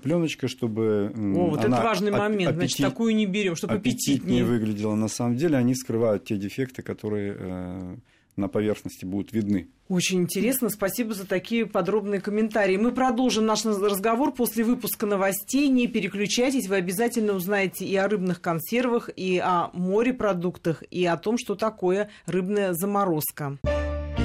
пленочкой, 0.02 0.50
чтобы 0.50 1.11
О, 1.16 1.48
вот 1.48 1.64
она 1.64 1.78
это 1.78 1.87
важный 1.87 2.11
момент, 2.11 2.50
аппетит, 2.50 2.76
значит, 2.76 2.87
такую 2.87 3.16
не 3.16 3.24
берем, 3.24 3.56
чтобы 3.56 3.74
аппетитнее 3.74 4.44
выглядела. 4.44 4.94
На 4.94 5.09
самом 5.09 5.37
деле 5.37 5.56
они 5.56 5.74
скрывают 5.74 6.26
те 6.26 6.37
дефекты, 6.37 6.83
которые 6.83 7.96
на 8.40 8.48
поверхности 8.48 9.05
будут 9.05 9.33
видны. 9.33 9.68
Очень 9.88 10.22
интересно. 10.22 10.70
Спасибо 10.70 11.14
за 11.14 11.26
такие 11.26 11.66
подробные 11.66 12.20
комментарии. 12.20 12.76
Мы 12.76 12.92
продолжим 12.92 13.46
наш 13.46 13.64
разговор 13.64 14.33
после 14.33 14.64
выпуска 14.64 15.07
новостей. 15.07 15.68
Не 15.68 15.87
переключайтесь. 15.87 16.68
Вы 16.68 16.76
обязательно 16.76 17.35
узнаете 17.35 17.85
и 17.85 17.94
о 17.96 18.09
рыбных 18.09 18.40
консервах, 18.40 19.11
и 19.14 19.38
о 19.38 19.70
морепродуктах, 19.72 20.83
и 20.90 21.05
о 21.07 21.16
том, 21.16 21.38
что 21.38 21.55
такое 21.55 22.11
рыбная 22.26 22.72
заморозка. 22.72 23.59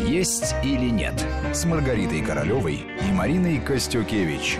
Есть 0.07 0.55
или 0.63 0.89
нет 0.89 1.25
с 1.53 1.65
Маргаритой 1.65 2.21
Королевой 2.21 2.75
и 2.75 3.11
Мариной 3.13 3.59
Костюкевич. 3.59 4.59